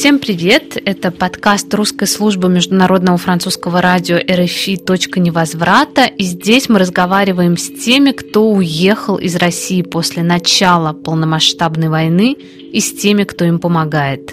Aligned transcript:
Всем 0.00 0.18
привет! 0.18 0.78
Это 0.82 1.10
подкаст 1.10 1.74
русской 1.74 2.06
службы 2.06 2.48
международного 2.48 3.18
французского 3.18 3.82
радио 3.82 4.16
РФИ 4.16 4.78
«Точка 4.78 5.20
невозврата». 5.20 6.06
И 6.06 6.22
здесь 6.22 6.70
мы 6.70 6.78
разговариваем 6.78 7.58
с 7.58 7.68
теми, 7.68 8.12
кто 8.12 8.50
уехал 8.50 9.16
из 9.18 9.36
России 9.36 9.82
после 9.82 10.22
начала 10.22 10.94
полномасштабной 10.94 11.90
войны 11.90 12.32
и 12.32 12.80
с 12.80 12.94
теми, 12.94 13.24
кто 13.24 13.44
им 13.44 13.58
помогает. 13.58 14.32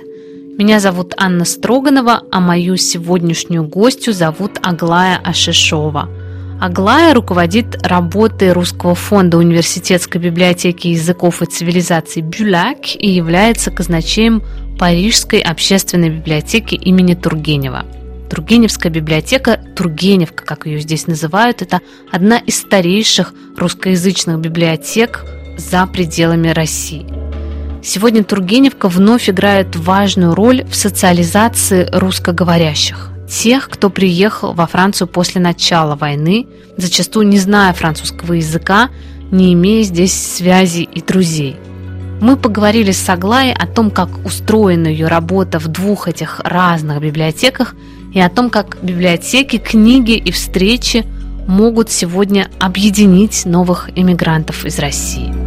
Меня 0.57 0.79
зовут 0.79 1.13
Анна 1.17 1.43
Строганова, 1.43 2.21
а 2.31 2.39
мою 2.39 2.77
сегодняшнюю 2.77 3.65
гостью 3.65 4.13
зовут 4.13 4.59
Аглая 4.63 5.17
Ашишова– 5.21 6.09
Аглая 6.59 7.13
руководит 7.13 7.85
работой 7.85 8.51
Русского 8.51 8.95
фонда 8.95 9.37
Университетской 9.37 10.19
библиотеки 10.19 10.87
языков 10.87 11.43
и 11.43 11.45
цивилизаций 11.45 12.23
«Бюляк» 12.23 12.95
и 12.95 13.07
является 13.07 13.69
казначеем 13.69 14.41
Парижской 14.77 15.39
общественной 15.39 16.09
библиотеки 16.09 16.75
имени 16.75 17.15
Тургенева. 17.15 17.85
Тургеневская 18.29 18.91
библиотека, 18.91 19.59
Тургеневка, 19.75 20.43
как 20.43 20.67
ее 20.67 20.79
здесь 20.79 21.07
называют, 21.07 21.61
это 21.61 21.81
одна 22.11 22.37
из 22.37 22.59
старейших 22.59 23.33
русскоязычных 23.57 24.39
библиотек 24.39 25.25
за 25.57 25.87
пределами 25.87 26.49
России. 26.49 27.07
Сегодня 27.83 28.23
Тургеневка 28.23 28.89
вновь 28.89 29.29
играет 29.29 29.75
важную 29.75 30.35
роль 30.35 30.65
в 30.65 30.75
социализации 30.75 31.87
русскоговорящих 31.91 33.11
тех, 33.27 33.69
кто 33.69 33.89
приехал 33.89 34.53
во 34.53 34.67
Францию 34.67 35.07
после 35.07 35.41
начала 35.41 35.95
войны, 35.95 36.47
зачастую 36.77 37.27
не 37.27 37.39
зная 37.39 37.73
французского 37.73 38.33
языка, 38.33 38.89
не 39.31 39.53
имея 39.53 39.83
здесь 39.83 40.13
связей 40.13 40.83
и 40.83 41.01
друзей. 41.01 41.57
Мы 42.19 42.35
поговорили 42.35 42.91
с 42.91 43.07
Аглаей 43.09 43.53
о 43.53 43.67
том, 43.67 43.91
как 43.91 44.09
устроена 44.25 44.87
ее 44.87 45.07
работа 45.07 45.59
в 45.59 45.67
двух 45.67 46.07
этих 46.07 46.39
разных 46.43 46.99
библиотеках 46.99 47.75
и 48.13 48.19
о 48.19 48.29
том, 48.29 48.49
как 48.49 48.77
библиотеки, 48.81 49.57
книги 49.57 50.13
и 50.13 50.31
встречи 50.31 51.05
могут 51.47 51.91
сегодня 51.91 52.49
объединить 52.59 53.45
новых 53.45 53.89
иммигрантов 53.95 54.65
из 54.65 54.79
России. 54.79 55.46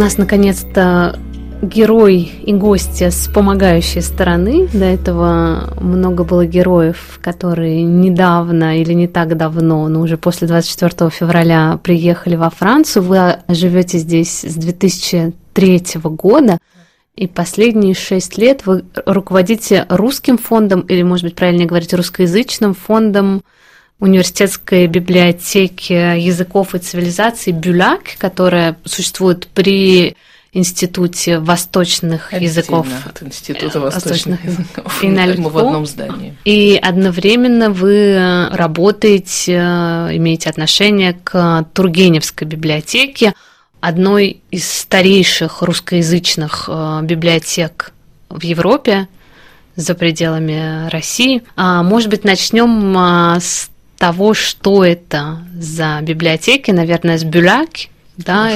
Нас 0.00 0.16
наконец-то 0.16 1.18
герой 1.60 2.32
и 2.42 2.54
гостья 2.54 3.10
с 3.10 3.28
помогающей 3.28 4.00
стороны. 4.00 4.66
До 4.72 4.86
этого 4.86 5.74
много 5.78 6.24
было 6.24 6.46
героев, 6.46 7.20
которые 7.22 7.82
недавно 7.82 8.80
или 8.80 8.94
не 8.94 9.08
так 9.08 9.36
давно, 9.36 9.86
но 9.88 10.00
уже 10.00 10.16
после 10.16 10.48
24 10.48 11.10
февраля 11.10 11.78
приехали 11.82 12.36
во 12.36 12.48
Францию. 12.48 13.02
Вы 13.02 13.36
живете 13.48 13.98
здесь 13.98 14.40
с 14.40 14.54
2003 14.54 15.82
года. 16.04 16.56
И 17.14 17.26
последние 17.26 17.94
шесть 17.94 18.38
лет 18.38 18.64
вы 18.64 18.84
руководите 19.04 19.84
русским 19.90 20.38
фондом, 20.38 20.80
или, 20.80 21.02
может 21.02 21.24
быть, 21.24 21.34
правильнее 21.34 21.66
говорить, 21.66 21.92
русскоязычным 21.92 22.72
фондом 22.72 23.42
университетской 24.00 24.86
библиотеки 24.86 25.92
языков 26.18 26.74
и 26.74 26.78
цивилизаций 26.78 27.52
Бюляк, 27.52 28.16
которая 28.18 28.76
существует 28.84 29.46
при 29.48 30.16
Институте 30.52 31.38
восточных 31.38 32.32
Отдельно 32.32 32.44
языков. 32.44 32.88
От 33.06 33.22
Института 33.22 33.78
э, 33.78 33.82
восточных, 33.82 34.44
языков. 34.44 34.98
И 35.02 35.06
Мы 35.06 35.48
в 35.48 35.58
одном 35.58 35.86
здании. 35.86 36.34
И 36.44 36.78
одновременно 36.82 37.70
вы 37.70 38.48
работаете, 38.50 39.52
э, 39.52 40.16
имеете 40.16 40.50
отношение 40.50 41.12
к 41.12 41.66
Тургеневской 41.72 42.48
библиотеке, 42.48 43.32
одной 43.80 44.42
из 44.50 44.68
старейших 44.68 45.62
русскоязычных 45.62 46.64
э, 46.68 47.00
библиотек 47.04 47.92
в 48.28 48.42
Европе 48.42 49.06
за 49.76 49.94
пределами 49.94 50.88
России. 50.90 51.44
А, 51.54 51.84
может 51.84 52.10
быть, 52.10 52.24
начнем 52.24 53.38
с 53.40 53.69
того, 54.00 54.32
что 54.32 54.82
это 54.82 55.40
за 55.54 56.00
библиотеки, 56.00 56.70
наверное, 56.70 57.18
с 57.18 57.22
Бюляк, 57.22 57.68
да, 58.16 58.50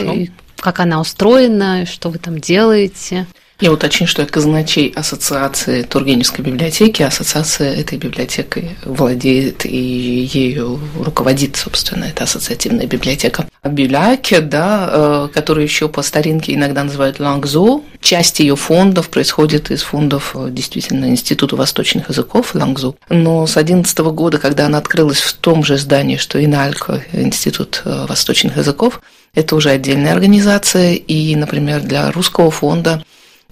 как 0.57 0.81
она 0.81 1.03
устроена, 1.03 1.85
что 1.85 2.09
вы 2.09 2.19
там 2.19 2.39
делаете. 2.39 3.27
Я 3.61 3.71
уточню, 3.71 4.09
что 4.09 4.23
я 4.23 4.27
казначей 4.27 4.93
ассоциации 4.97 5.83
Тургеневской 5.83 6.45
библиотеки. 6.45 7.05
Ассоциация 7.05 7.73
этой 7.73 7.99
библиотекой 7.99 8.77
владеет 8.85 9.65
и 9.65 9.77
ею 9.77 10.81
руководит, 10.99 11.55
собственно, 11.55 12.05
эта 12.05 12.25
ассоциативная 12.25 12.87
библиотека. 12.87 13.47
Бюляке, 13.63 14.41
да, 14.41 14.91
э, 14.91 15.29
которую 15.33 15.65
еще 15.65 15.89
по 15.89 16.03
старинке 16.03 16.53
иногда 16.55 16.83
называют 16.83 17.21
Лангзо. 17.21 17.81
Часть 18.01 18.41
ее 18.41 18.57
фондов 18.57 19.09
происходит 19.09 19.71
из 19.71 19.83
фондов 19.83 20.33
э, 20.35 20.49
действительно 20.51 21.07
Института 21.07 21.55
восточных 21.55 22.09
языков 22.09 22.57
Лангзу. 22.57 22.97
Но 23.09 23.47
с 23.47 23.53
2011 23.55 23.99
года, 23.99 24.39
когда 24.39 24.67
она 24.67 24.79
открылась 24.79 25.21
в 25.21 25.33
том 25.33 25.63
же 25.63 25.79
здании, 25.79 26.17
что 26.17 26.45
Иналько, 26.45 27.05
Институт 27.13 27.83
э, 27.85 28.07
восточных 28.09 28.57
языков, 28.57 29.01
это 29.33 29.55
уже 29.55 29.71
отдельная 29.71 30.13
организация, 30.13 30.95
и, 30.95 31.37
например, 31.37 31.83
для 31.83 32.11
русского 32.11 32.51
фонда 32.51 33.05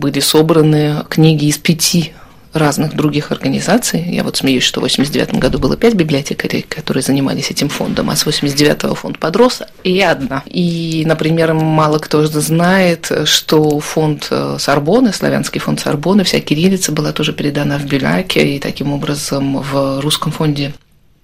были 0.02 0.18
собраны 0.18 1.04
книги 1.08 1.44
из 1.44 1.58
пяти 1.58 2.12
разных 2.52 2.94
других 2.94 3.30
организаций. 3.30 4.02
Я 4.02 4.24
вот 4.24 4.36
смеюсь, 4.36 4.64
что 4.64 4.80
в 4.80 4.82
89 4.82 5.34
году 5.34 5.60
было 5.60 5.76
пять 5.76 5.94
библиотекарей, 5.94 6.62
которые 6.62 7.04
занимались 7.04 7.50
этим 7.52 7.68
фондом, 7.68 8.10
а 8.10 8.16
с 8.16 8.26
89-го 8.26 8.96
фонд 8.96 9.20
подрос, 9.20 9.62
и 9.84 9.92
я 9.92 10.10
одна. 10.10 10.42
И, 10.46 11.04
например, 11.06 11.54
мало 11.54 11.98
кто 11.98 12.26
знает, 12.26 13.10
что 13.24 13.78
фонд 13.78 14.26
э, 14.30 14.56
Сорбоны, 14.58 15.12
славянский 15.12 15.60
фонд 15.60 15.80
Сорбоны, 15.80 16.24
вся 16.24 16.40
кириллица 16.40 16.90
была 16.90 17.12
тоже 17.12 17.32
передана 17.32 17.78
в 17.78 17.84
Бюляке, 17.84 18.56
и 18.56 18.58
таким 18.58 18.92
образом 18.92 19.62
в 19.62 20.00
русском 20.00 20.32
фонде 20.32 20.74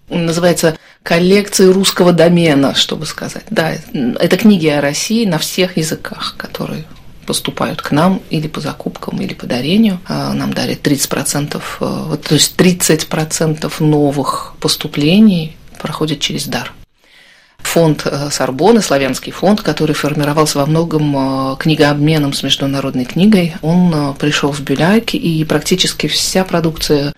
называется 0.09 0.79
коллекции 1.03 1.67
русского 1.67 2.13
домена, 2.13 2.77
чтобы 2.77 3.07
сказать. 3.07 3.45
Да, 3.51 3.73
это 3.93 4.37
книги 4.37 4.69
о 4.69 4.81
России 4.81 5.27
на 5.27 5.39
всех 5.39 5.77
языках, 5.77 6.37
которые 6.39 6.85
поступают 7.29 7.83
к 7.83 7.91
нам 7.91 8.23
или 8.31 8.49
по 8.49 8.59
закупкам, 8.59 9.21
или 9.21 9.35
по 9.35 9.45
дарению. 9.45 10.01
А, 10.07 10.33
нам 10.33 10.55
дарят 10.55 10.81
30%, 10.81 11.63
э, 11.81 12.17
то 12.27 12.35
есть 12.35 12.57
30% 12.57 13.71
новых 13.81 14.55
поступлений 14.61 15.55
проходит 15.79 16.21
через 16.21 16.47
дар. 16.47 16.73
Фонд 17.59 18.07
э, 18.07 18.31
Сорбоны, 18.31 18.81
славянский 18.81 19.31
фонд, 19.31 19.61
который 19.61 19.95
формировался 19.95 20.57
во 20.57 20.65
многом 20.65 21.53
э, 21.53 21.57
книгообменом 21.59 22.33
с 22.33 22.43
международной 22.43 23.05
книгой, 23.05 23.57
он 23.61 24.15
пришел 24.15 24.51
в 24.51 24.63
Бюляйк, 24.63 25.15
и 25.15 25.45
практически 25.45 26.07
вся 26.07 26.45
продукция 26.45 27.13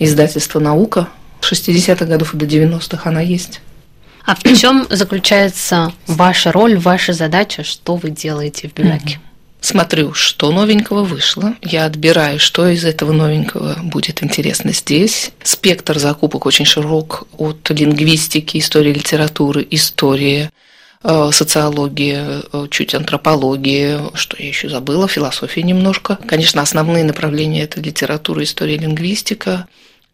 издательства 0.00 0.58
«Наука» 0.58 1.10
60-х 1.42 2.04
годов 2.06 2.34
и 2.34 2.36
до 2.38 2.46
90-х 2.46 3.08
она 3.08 3.20
есть. 3.20 3.60
А 4.26 4.34
в 4.34 4.42
чем 4.42 4.88
заключается 4.90 5.92
ваша 6.08 6.50
роль, 6.50 6.76
ваша 6.76 7.12
задача, 7.12 7.62
что 7.62 7.94
вы 7.94 8.10
делаете 8.10 8.66
в 8.68 8.74
Бюляке? 8.74 9.20
Смотрю, 9.64 10.12
что 10.14 10.50
новенького 10.50 11.02
вышло, 11.04 11.54
я 11.62 11.86
отбираю, 11.86 12.38
что 12.38 12.66
из 12.68 12.84
этого 12.84 13.12
новенького 13.12 13.78
будет 13.82 14.22
интересно 14.22 14.72
здесь. 14.72 15.32
Спектр 15.42 15.98
закупок 15.98 16.46
очень 16.46 16.64
широк 16.64 17.26
от 17.36 17.70
лингвистики, 17.70 18.58
истории 18.58 18.92
литературы, 18.92 19.66
истории, 19.70 20.50
э, 21.02 21.30
социологии, 21.32 22.18
э, 22.52 22.68
чуть 22.70 22.94
антропологии, 22.94 23.98
что 24.14 24.36
я 24.38 24.48
еще 24.48 24.68
забыла, 24.68 25.08
философии 25.08 25.60
немножко. 25.60 26.18
Конечно, 26.26 26.62
основные 26.62 27.04
направления– 27.04 27.62
это 27.64 27.80
литература, 27.80 28.42
история, 28.42 28.76
лингвистика, 28.76 29.66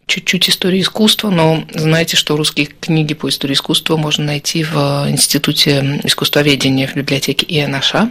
чуть-чуть 0.06 0.48
истории 0.48 0.80
искусства, 0.80 1.30
но 1.30 1.64
знаете, 1.72 2.16
что 2.16 2.36
русские 2.36 2.66
книги 2.66 3.14
по 3.14 3.28
истории 3.28 3.54
искусства 3.54 3.96
можно 3.96 4.24
найти 4.24 4.64
в 4.64 5.06
Институте 5.08 6.00
искусствоведения 6.02 6.88
в 6.88 6.96
библиотеке 6.96 7.46
ИНШ. 7.48 8.10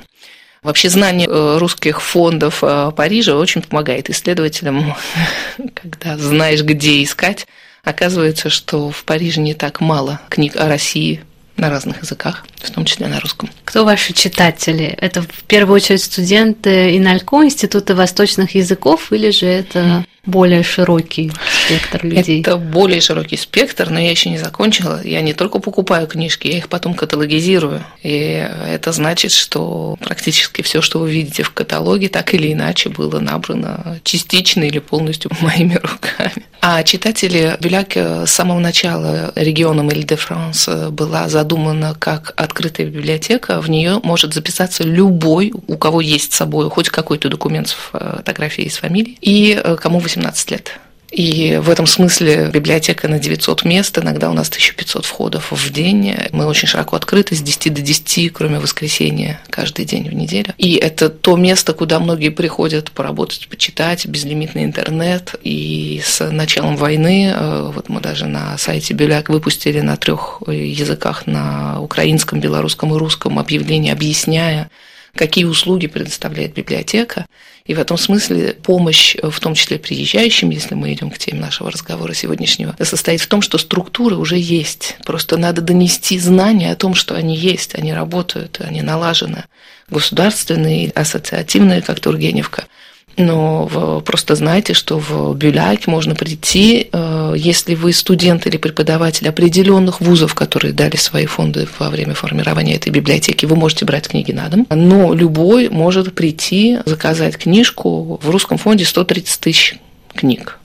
Вообще 0.61 0.89
знание 0.89 1.27
э, 1.27 1.57
русских 1.57 2.01
фондов 2.01 2.59
э, 2.63 2.91
Парижа 2.95 3.37
очень 3.37 3.61
помогает 3.61 4.09
исследователям, 4.09 4.95
когда 5.73 6.17
знаешь, 6.17 6.61
где 6.63 7.01
искать. 7.03 7.47
Оказывается, 7.83 8.49
что 8.49 8.91
в 8.91 9.05
Париже 9.05 9.39
не 9.39 9.53
так 9.53 9.79
мало 9.79 10.19
книг 10.27 10.57
о 10.57 10.67
России 10.67 11.21
на 11.55 11.69
разных 11.69 12.01
языках, 12.01 12.45
в 12.57 12.71
том 12.71 12.85
числе 12.85 13.07
на 13.07 13.19
русском. 13.19 13.49
Кто 13.63 13.85
ваши 13.85 14.13
читатели? 14.13 14.85
Это 14.85 15.21
в 15.21 15.43
первую 15.47 15.75
очередь 15.75 16.03
студенты 16.03 16.97
Иналько, 16.97 17.43
Института 17.43 17.95
восточных 17.95 18.55
языков, 18.55 19.11
или 19.11 19.29
же 19.29 19.45
это 19.45 20.05
более 20.25 20.63
широкий 20.63 21.31
спектр 21.65 22.05
людей. 22.05 22.41
Это 22.41 22.57
более 22.57 23.01
широкий 23.01 23.37
спектр, 23.37 23.89
но 23.89 23.99
я 23.99 24.11
еще 24.11 24.29
не 24.29 24.37
закончила. 24.37 25.01
Я 25.03 25.21
не 25.21 25.33
только 25.33 25.59
покупаю 25.59 26.07
книжки, 26.07 26.47
я 26.47 26.57
их 26.57 26.69
потом 26.69 26.93
каталогизирую. 26.93 27.83
И 28.03 28.47
это 28.67 28.91
значит, 28.91 29.31
что 29.31 29.97
практически 29.99 30.61
все, 30.61 30.81
что 30.81 30.99
вы 30.99 31.11
видите 31.11 31.43
в 31.43 31.51
каталоге, 31.51 32.09
так 32.09 32.33
или 32.33 32.51
иначе 32.51 32.89
было 32.89 33.19
набрано 33.19 33.99
частично 34.03 34.63
или 34.63 34.79
полностью 34.79 35.31
моими 35.41 35.75
руками. 35.75 36.45
А 36.61 36.83
читатели 36.83 37.55
Бюляки 37.61 38.25
с 38.25 38.31
самого 38.31 38.59
начала 38.59 39.31
регионом 39.35 39.89
Иль-де-Франс 39.89 40.67
была 40.89 41.29
задумана 41.29 41.95
как 41.97 42.33
открытая 42.35 42.87
библиотека. 42.87 43.61
В 43.61 43.69
нее 43.69 44.01
может 44.03 44.33
записаться 44.33 44.83
любой, 44.83 45.53
у 45.67 45.77
кого 45.77 46.01
есть 46.01 46.33
с 46.33 46.35
собой 46.35 46.69
хоть 46.69 46.89
какой-то 46.89 47.29
документ 47.29 47.69
с 47.69 47.71
фотографией 47.71 48.69
с 48.69 48.77
фамилией, 48.77 49.17
и 49.21 49.63
кому 49.79 49.99
18 50.09 50.51
лет. 50.51 50.79
И 51.11 51.59
в 51.61 51.71
этом 51.71 51.87
смысле 51.87 52.51
библиотека 52.53 53.07
на 53.07 53.17
900 53.17 53.65
мест, 53.65 53.97
иногда 53.97 54.29
у 54.29 54.33
нас 54.33 54.49
1500 54.49 55.05
входов 55.05 55.51
в 55.51 55.71
день. 55.71 56.15
Мы 56.31 56.45
очень 56.45 56.67
широко 56.67 56.95
открыты 56.95 57.35
с 57.35 57.41
10 57.41 57.73
до 57.73 57.81
10, 57.81 58.31
кроме 58.31 58.59
воскресенья, 58.59 59.39
каждый 59.49 59.85
день 59.85 60.07
в 60.07 60.13
неделю. 60.13 60.53
И 60.59 60.75
это 60.75 61.09
то 61.09 61.35
место, 61.35 61.73
куда 61.73 61.99
многие 61.99 62.29
приходят 62.29 62.91
поработать, 62.91 63.47
почитать, 63.47 64.05
безлимитный 64.05 64.65
интернет. 64.65 65.33
И 65.43 65.99
с 66.05 66.29
началом 66.29 66.75
войны, 66.75 67.33
э, 67.35 67.71
вот 67.73 67.89
мы 67.89 68.01
даже 68.01 68.27
на 68.27 68.55
сайте 68.59 68.93
Беляк 68.93 69.29
выпустили 69.29 69.81
на 69.81 69.97
трех 69.97 70.43
языках, 70.45 71.25
на 71.25 71.81
украинском, 71.81 72.39
белорусском 72.39 72.93
и 72.93 72.97
русском 72.99 73.39
объявление, 73.39 73.93
объясняя, 73.93 74.69
какие 75.19 75.43
услуги 75.43 75.87
предоставляет 75.87 76.53
библиотека. 76.53 77.25
И 77.65 77.73
в 77.73 77.79
этом 77.79 77.97
смысле 77.97 78.53
помощь, 78.53 79.17
в 79.21 79.37
том 79.41 79.53
числе 79.53 79.77
приезжающим, 79.77 80.49
если 80.49 80.75
мы 80.75 80.93
идем 80.93 81.11
к 81.11 81.17
теме 81.17 81.41
нашего 81.41 81.69
разговора 81.69 82.13
сегодняшнего, 82.13 82.73
состоит 82.81 83.19
в 83.19 83.27
том, 83.27 83.41
что 83.41 83.57
структуры 83.57 84.15
уже 84.15 84.37
есть. 84.37 84.95
Просто 85.03 85.35
надо 85.35 85.61
донести 85.61 86.17
знания 86.17 86.71
о 86.71 86.77
том, 86.77 86.95
что 86.95 87.15
они 87.15 87.35
есть, 87.35 87.75
они 87.75 87.93
работают, 87.93 88.61
они 88.61 88.81
налажены. 88.81 89.43
Государственные, 89.89 90.89
ассоциативные, 90.91 91.81
как 91.81 91.99
Тургеневка– 91.99 92.63
но 93.19 94.01
просто 94.05 94.35
знайте, 94.35 94.73
что 94.73 94.97
в 94.97 95.35
Бюляк 95.35 95.87
можно 95.87 96.15
прийти, 96.15 96.87
э, 96.91 97.33
если 97.35 97.75
вы 97.75 97.91
студент 97.93 98.47
или 98.47 98.57
преподаватель 98.57 99.27
определенных 99.27 99.99
вузов, 99.99 100.33
которые 100.33 100.73
дали 100.73 100.95
свои 100.95 101.25
фонды 101.25 101.67
во 101.77 101.89
время 101.89 102.13
формирования 102.13 102.75
этой 102.75 102.89
библиотеки, 102.89 103.45
вы 103.45 103.55
можете 103.55 103.85
брать 103.85 104.07
книги 104.07 104.31
на 104.31 104.47
дом, 104.47 104.65
но 104.69 105.13
любой 105.13 105.69
может 105.69 106.15
прийти, 106.15 106.79
заказать 106.85 107.37
книжку. 107.37 108.19
В 108.23 108.29
русском 108.29 108.57
фонде 108.57 108.85
130 108.85 109.39
тысяч 109.39 109.75
книг. 110.15 110.57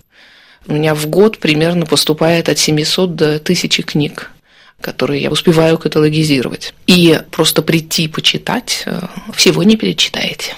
У 0.67 0.73
меня 0.73 0.95
в 0.95 1.07
год 1.09 1.39
примерно 1.39 1.87
поступает 1.87 2.49
от 2.49 2.59
700 2.59 3.17
до 3.17 3.35
1000 3.37 3.83
книг 3.83 4.31
которые 4.85 5.23
я 5.23 5.31
успеваю 5.31 5.79
каталогизировать. 5.79 6.75
И 6.87 7.19
просто 7.31 7.63
прийти 7.63 8.07
почитать 8.07 8.83
э, 8.85 9.01
всего 9.35 9.63
не 9.63 9.77
перечитаете. 9.77 10.53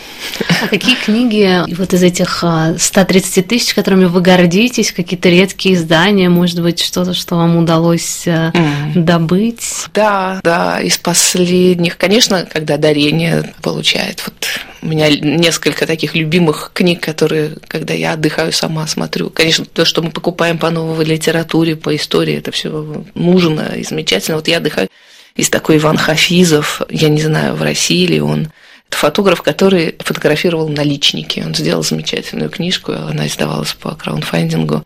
А 0.63 0.67
какие 0.67 0.97
книги 0.97 1.63
вот 1.77 1.95
из 1.95 2.03
этих 2.03 2.43
130 2.77 3.39
а, 3.39 3.43
тысяч, 3.49 3.73
которыми 3.73 4.07
вы 4.07 4.21
гордитесь, 4.21 4.91
какие-то 4.91 5.29
редкие 5.29 5.77
издания, 5.77 6.29
может 6.29 6.61
быть, 6.61 6.81
что-то, 6.81 7.15
что 7.15 7.37
вам 7.37 7.57
удалось 7.57 8.27
mm. 8.27 8.95
добыть? 8.97 9.87
Да, 9.95 10.41
да, 10.43 10.81
из 10.81 10.99
последних, 10.99 11.97
конечно, 11.97 12.47
когда 12.51 12.79
дарение 12.79 13.55
получает. 13.63 14.25
Вот 14.27 14.35
у 14.83 14.89
меня 14.89 15.09
несколько 15.09 15.87
таких 15.87 16.15
любимых 16.15 16.71
книг, 16.73 17.01
которые, 17.01 17.57
когда 17.67 17.95
я 17.95 18.13
отдыхаю 18.13 18.53
сама, 18.53 18.87
смотрю. 18.87 19.31
Конечно, 19.31 19.65
то, 19.65 19.85
что 19.85 20.03
мы 20.03 20.11
покупаем 20.11 20.59
по 20.59 20.71
новой 20.71 21.05
литературе, 21.05 21.77
по 21.77 21.95
истории, 21.97 22.37
это 22.37 22.53
все 22.53 23.05
нужно 23.15 23.73
и 23.77 23.85
замечательно. 24.21 24.37
Вот 24.37 24.49
я 24.49 24.59
отдыхаю 24.59 24.89
из 25.35 25.51
такой 25.51 25.77
Иван 25.77 25.97
Хафизов, 25.97 26.83
я 26.89 27.09
не 27.09 27.21
знаю, 27.21 27.55
в 27.55 27.63
России 27.63 28.07
ли 28.07 28.21
он. 28.21 28.51
Это 28.89 28.99
фотограф, 28.99 29.43
который 29.43 29.97
фотографировал 29.99 30.69
наличники. 30.69 31.43
Он 31.45 31.55
сделал 31.55 31.83
замечательную 31.83 32.51
книжку, 32.51 32.93
она 32.93 33.27
издавалась 33.27 33.75
по 33.75 33.95
краундфандингу. 33.95 34.85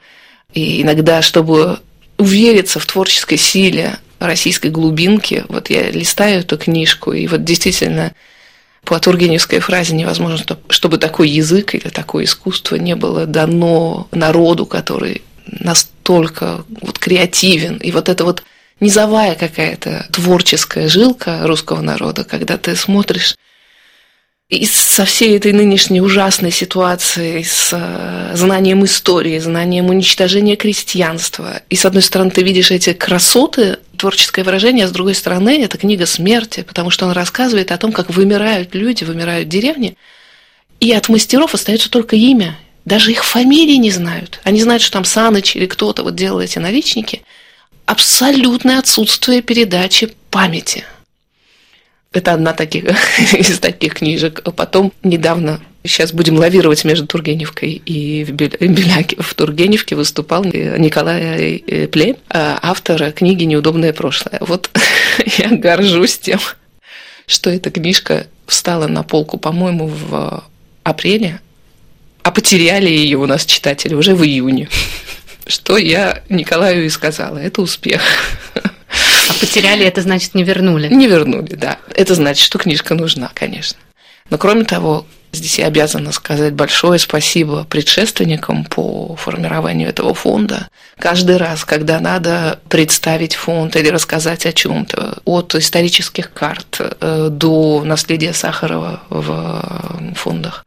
И 0.55 0.82
иногда, 0.82 1.23
чтобы 1.23 1.79
увериться 2.19 2.81
в 2.81 2.87
творческой 2.87 3.37
силе 3.37 3.99
российской 4.19 4.71
глубинки, 4.71 5.44
вот 5.49 5.71
я 5.71 5.91
листаю 5.91 6.41
эту 6.41 6.59
книжку, 6.59 7.12
и 7.12 7.27
вот 7.27 7.44
действительно 7.44 8.12
по 8.85 8.99
Тургеневской 8.99 9.61
фразе 9.61 9.94
невозможно, 9.94 10.44
чтобы 10.69 10.99
такой 10.99 11.29
язык 11.29 11.75
или 11.75 11.88
такое 11.88 12.25
искусство 12.25 12.77
не 12.77 12.97
было 12.97 13.27
дано 13.27 14.09
народу, 14.11 14.67
который 14.67 15.23
настолько 15.47 16.65
вот 16.81 16.99
креативен. 16.99 17.77
И 17.77 17.93
вот 17.93 18.09
это 18.09 18.25
вот 18.25 18.43
низовая 18.81 19.35
какая-то 19.35 20.06
творческая 20.11 20.88
жилка 20.88 21.41
русского 21.47 21.81
народа, 21.81 22.25
когда 22.25 22.56
ты 22.56 22.75
смотришь 22.75 23.37
и 24.50 24.67
со 24.67 25.05
всей 25.05 25.37
этой 25.37 25.53
нынешней 25.53 26.00
ужасной 26.00 26.50
ситуации, 26.50 27.43
с 27.43 27.71
э, 27.73 28.35
знанием 28.35 28.85
истории, 28.85 29.38
знанием 29.38 29.91
уничтожения 29.91 30.56
крестьянства. 30.56 31.62
И 31.71 31.77
с 31.77 31.85
одной 31.85 32.03
стороны, 32.03 32.32
ты 32.32 32.43
видишь 32.43 32.73
эти 32.73 32.93
красоты, 32.93 33.79
творческое 33.97 34.43
выражение, 34.43 34.87
а 34.87 34.88
с 34.88 34.91
другой 34.91 35.15
стороны, 35.15 35.62
это 35.62 35.79
книга 35.79 36.05
смерти, 36.05 36.65
потому 36.67 36.91
что 36.91 37.06
он 37.06 37.12
рассказывает 37.12 37.71
о 37.71 37.79
том, 37.79 37.93
как 37.93 38.11
вымирают 38.11 38.75
люди, 38.75 39.05
вымирают 39.05 39.49
деревни, 39.49 39.97
и 40.81 40.93
от 40.93 41.09
мастеров 41.09 41.55
остается 41.55 41.88
только 41.88 42.17
имя. 42.17 42.59
Даже 42.85 43.12
их 43.12 43.25
фамилии 43.25 43.77
не 43.77 43.93
знают. 43.93 44.41
Они 44.43 44.61
знают, 44.61 44.82
что 44.82 44.94
там 44.94 45.05
Саныч 45.05 45.55
или 45.55 45.67
кто-то 45.67 46.03
вот 46.03 46.17
делал 46.17 46.41
эти 46.41 46.59
наличники– 46.59 47.23
абсолютное 47.90 48.78
отсутствие 48.78 49.42
передачи 49.42 50.12
памяти. 50.31 50.84
Это 52.12 52.34
одна 52.34 52.52
таких, 52.52 52.84
из 53.32 53.58
таких 53.58 53.94
книжек. 53.94 54.42
Потом 54.54 54.92
недавно, 55.02 55.60
сейчас 55.84 56.12
будем 56.12 56.37
лавировать 56.37 56.84
между 56.84 57.08
Тургеневкой 57.08 57.82
и 57.84 58.22
в, 58.22 58.31
Беляке, 58.31 59.16
в 59.20 59.34
Тургеневке 59.34 59.96
выступал 59.96 60.44
Николай 60.44 61.64
э, 61.66 61.88
Пле, 61.88 62.16
автор 62.28 63.10
книги 63.10 63.42
«Неудобное 63.42 63.93
прошлое». 63.93 64.38
Вот 64.40 64.70
я 65.38 65.50
горжусь 65.50 66.16
тем, 66.19 66.38
что 67.26 67.50
эта 67.50 67.72
книжка 67.72 68.28
встала 68.46 68.86
на 68.86 69.02
полку, 69.02 69.36
по-моему, 69.36 69.88
в 69.88 70.44
апреле, 70.84 71.40
а 72.22 72.31
потеряли 72.31 72.88
ее 72.88 73.19
у 73.19 73.26
нас 73.26 73.44
читатели 73.44 73.94
уже 73.94 74.14
в 74.14 74.22
июне 74.22 74.69
что 75.50 75.76
я 75.76 76.23
Николаю 76.29 76.87
и 76.87 76.88
сказала. 76.88 77.38
Это 77.38 77.62
успех. 77.62 78.02
А 79.29 79.32
потеряли, 79.38 79.85
это 79.85 80.02
значит 80.02 80.35
не 80.35 80.43
вернули? 80.43 80.88
Не 80.88 81.06
вернули, 81.06 81.55
да. 81.55 81.79
Это 81.94 82.14
значит, 82.14 82.44
что 82.44 82.58
книжка 82.58 82.94
нужна, 82.94 83.31
конечно. 83.34 83.79
Но 84.31 84.39
кроме 84.39 84.65
того, 84.65 85.06
здесь 85.32 85.58
я 85.58 85.67
обязана 85.67 86.13
сказать 86.13 86.55
большое 86.55 86.98
спасибо 86.98 87.65
предшественникам 87.65 88.65
по 88.65 89.15
формированию 89.17 89.89
этого 89.89 90.15
фонда. 90.15 90.69
Каждый 90.98 91.36
раз, 91.36 91.65
когда 91.65 92.01
надо 92.01 92.60
представить 92.69 93.34
фонд 93.34 93.77
или 93.77 93.89
рассказать 93.89 94.46
о 94.46 94.53
чем-то, 94.53 95.19
от 95.24 95.55
исторических 95.55 96.32
карт 96.32 96.81
э, 96.81 97.29
до 97.31 97.82
наследия 97.84 98.32
Сахарова 98.32 99.03
в 99.10 100.15
фондах, 100.15 100.65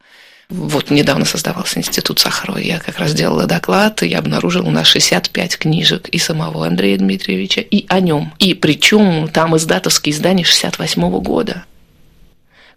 вот 0.50 0.90
недавно 0.90 1.24
создавался 1.24 1.78
институт 1.78 2.18
Сахарова. 2.18 2.58
Я 2.58 2.78
как 2.78 2.98
раз 2.98 3.14
делала 3.14 3.46
доклад, 3.46 4.02
и 4.02 4.08
я 4.08 4.18
обнаружила 4.18 4.66
у 4.66 4.70
нас 4.70 4.86
65 4.86 5.58
книжек 5.58 6.08
и 6.08 6.18
самого 6.18 6.66
Андрея 6.66 6.98
Дмитриевича, 6.98 7.60
и 7.60 7.86
о 7.88 8.00
нем. 8.00 8.32
И 8.38 8.54
причем 8.54 9.28
там 9.28 9.56
издатовские 9.56 10.14
издания 10.14 10.44
68 10.44 11.02
-го 11.02 11.20
года, 11.20 11.64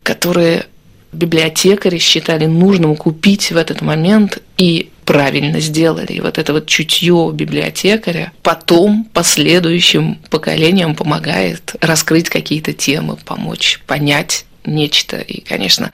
которые 0.03 0.65
библиотекари 1.11 1.97
считали 1.97 2.45
нужным 2.45 2.95
купить 2.95 3.51
в 3.51 3.57
этот 3.57 3.81
момент 3.81 4.39
и 4.57 4.89
правильно 5.05 5.59
сделали. 5.59 6.13
И 6.13 6.21
вот 6.21 6.37
это 6.37 6.53
вот 6.53 6.67
чутье 6.67 7.31
библиотекаря 7.33 8.31
потом 8.43 9.05
последующим 9.13 10.15
поколениям 10.29 10.95
помогает 10.95 11.75
раскрыть 11.79 12.29
какие-то 12.29 12.73
темы, 12.73 13.17
помочь 13.25 13.79
понять 13.87 14.45
нечто. 14.65 15.17
И, 15.17 15.41
конечно, 15.41 15.91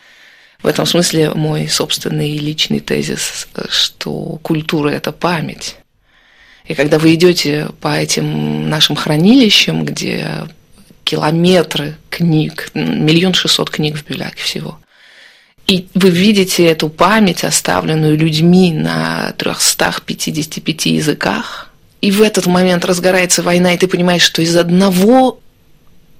в 0.63 0.67
этом 0.67 0.86
смысле 0.86 1.32
мой 1.32 1.67
собственный 1.67 2.38
личный 2.38 2.79
тезис, 2.79 3.48
что 3.70 4.39
культура– 4.41 4.89
это 4.91 5.12
память. 5.12 5.75
И 6.65 6.74
когда 6.74 6.98
вы 6.98 7.13
идете 7.13 7.67
по 7.82 7.89
этим 7.89 8.70
нашим 8.70 8.96
хранилищам, 8.96 9.84
где 9.84 10.48
километры 11.03 11.98
книг, 12.10 12.72
миллион 12.74 13.34
шестьсот 13.34 13.70
книг 13.70 13.98
в 13.98 14.05
Бюляке 14.05 14.41
всего, 14.41 14.79
и 15.67 15.88
вы 15.93 16.10
видите 16.10 16.65
эту 16.65 16.88
память, 16.89 17.43
оставленную 17.43 18.17
людьми 18.17 18.72
на 18.72 19.34
355 19.38 20.86
языках, 20.88 21.72
и 22.00 22.12
в 22.12 22.22
этот 22.22 22.48
момент 22.48 22.86
разгорается 22.86 23.43
война, 23.43 23.74
и 23.74 23.77
ты 23.77 23.88
понимаешь, 23.88 24.24
что 24.24 24.41
из 24.41 24.55
одного 24.55 25.39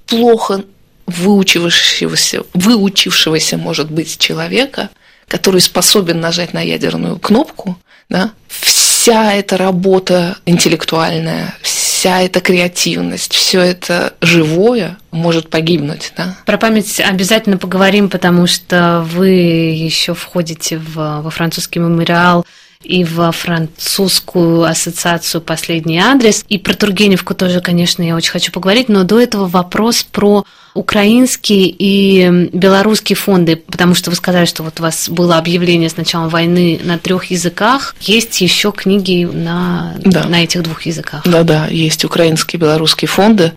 плохо 0.06 0.64
выучившегося, 1.06 2.42
выучившегося, 2.54 3.56
может 3.56 3.90
быть, 3.90 4.18
человека, 4.18 4.90
который 5.28 5.60
способен 5.60 6.20
нажать 6.20 6.52
на 6.52 6.60
ядерную 6.60 7.18
кнопку, 7.18 7.78
Да? 8.08 8.32
Вся 8.48 9.32
эта 9.34 9.56
работа 9.56 10.38
интеллектуальная, 10.46 11.54
вся 11.62 12.22
эта 12.22 12.40
креативность, 12.40 13.34
все 13.34 13.60
это 13.60 14.14
живое 14.20 14.98
может 15.10 15.50
погибнуть. 15.50 16.12
Да? 16.16 16.36
Про 16.46 16.58
память 16.58 17.00
обязательно 17.00 17.58
поговорим, 17.58 18.08
потому 18.08 18.46
что 18.46 19.04
вы 19.10 19.28
еще 19.28 20.14
входите 20.14 20.78
в, 20.78 21.22
во 21.22 21.30
французский 21.30 21.80
мемориал 21.80 22.46
и 22.84 23.04
во 23.04 23.32
французскую 23.32 24.64
ассоциацию 24.64 25.40
«Последний 25.40 25.98
адрес». 25.98 26.44
И 26.48 26.58
про 26.58 26.74
Тургеневку 26.74 27.34
тоже, 27.34 27.60
конечно, 27.60 28.02
я 28.02 28.14
очень 28.14 28.30
хочу 28.30 28.52
поговорить, 28.52 28.88
но 28.88 29.04
до 29.04 29.20
этого 29.20 29.46
вопрос 29.46 30.02
про 30.02 30.44
украинские 30.74 31.68
и 31.68 32.48
белорусские 32.52 33.16
фонды, 33.16 33.56
потому 33.56 33.94
что 33.94 34.10
вы 34.10 34.16
сказали, 34.16 34.44
что 34.44 34.62
вот 34.62 34.80
у 34.80 34.82
вас 34.82 35.08
было 35.08 35.38
объявление 35.38 35.88
с 35.88 35.96
началом 35.96 36.28
войны 36.28 36.80
на 36.82 36.98
трех 36.98 37.26
языках. 37.26 37.94
Есть 38.00 38.40
еще 38.40 38.72
книги 38.72 39.24
на, 39.24 39.94
да. 40.04 40.24
на 40.26 40.42
этих 40.42 40.62
двух 40.62 40.82
языках. 40.82 41.22
Да-да, 41.24 41.68
есть 41.68 42.04
украинские 42.04 42.58
и 42.58 42.60
белорусские 42.60 43.08
фонды 43.08 43.52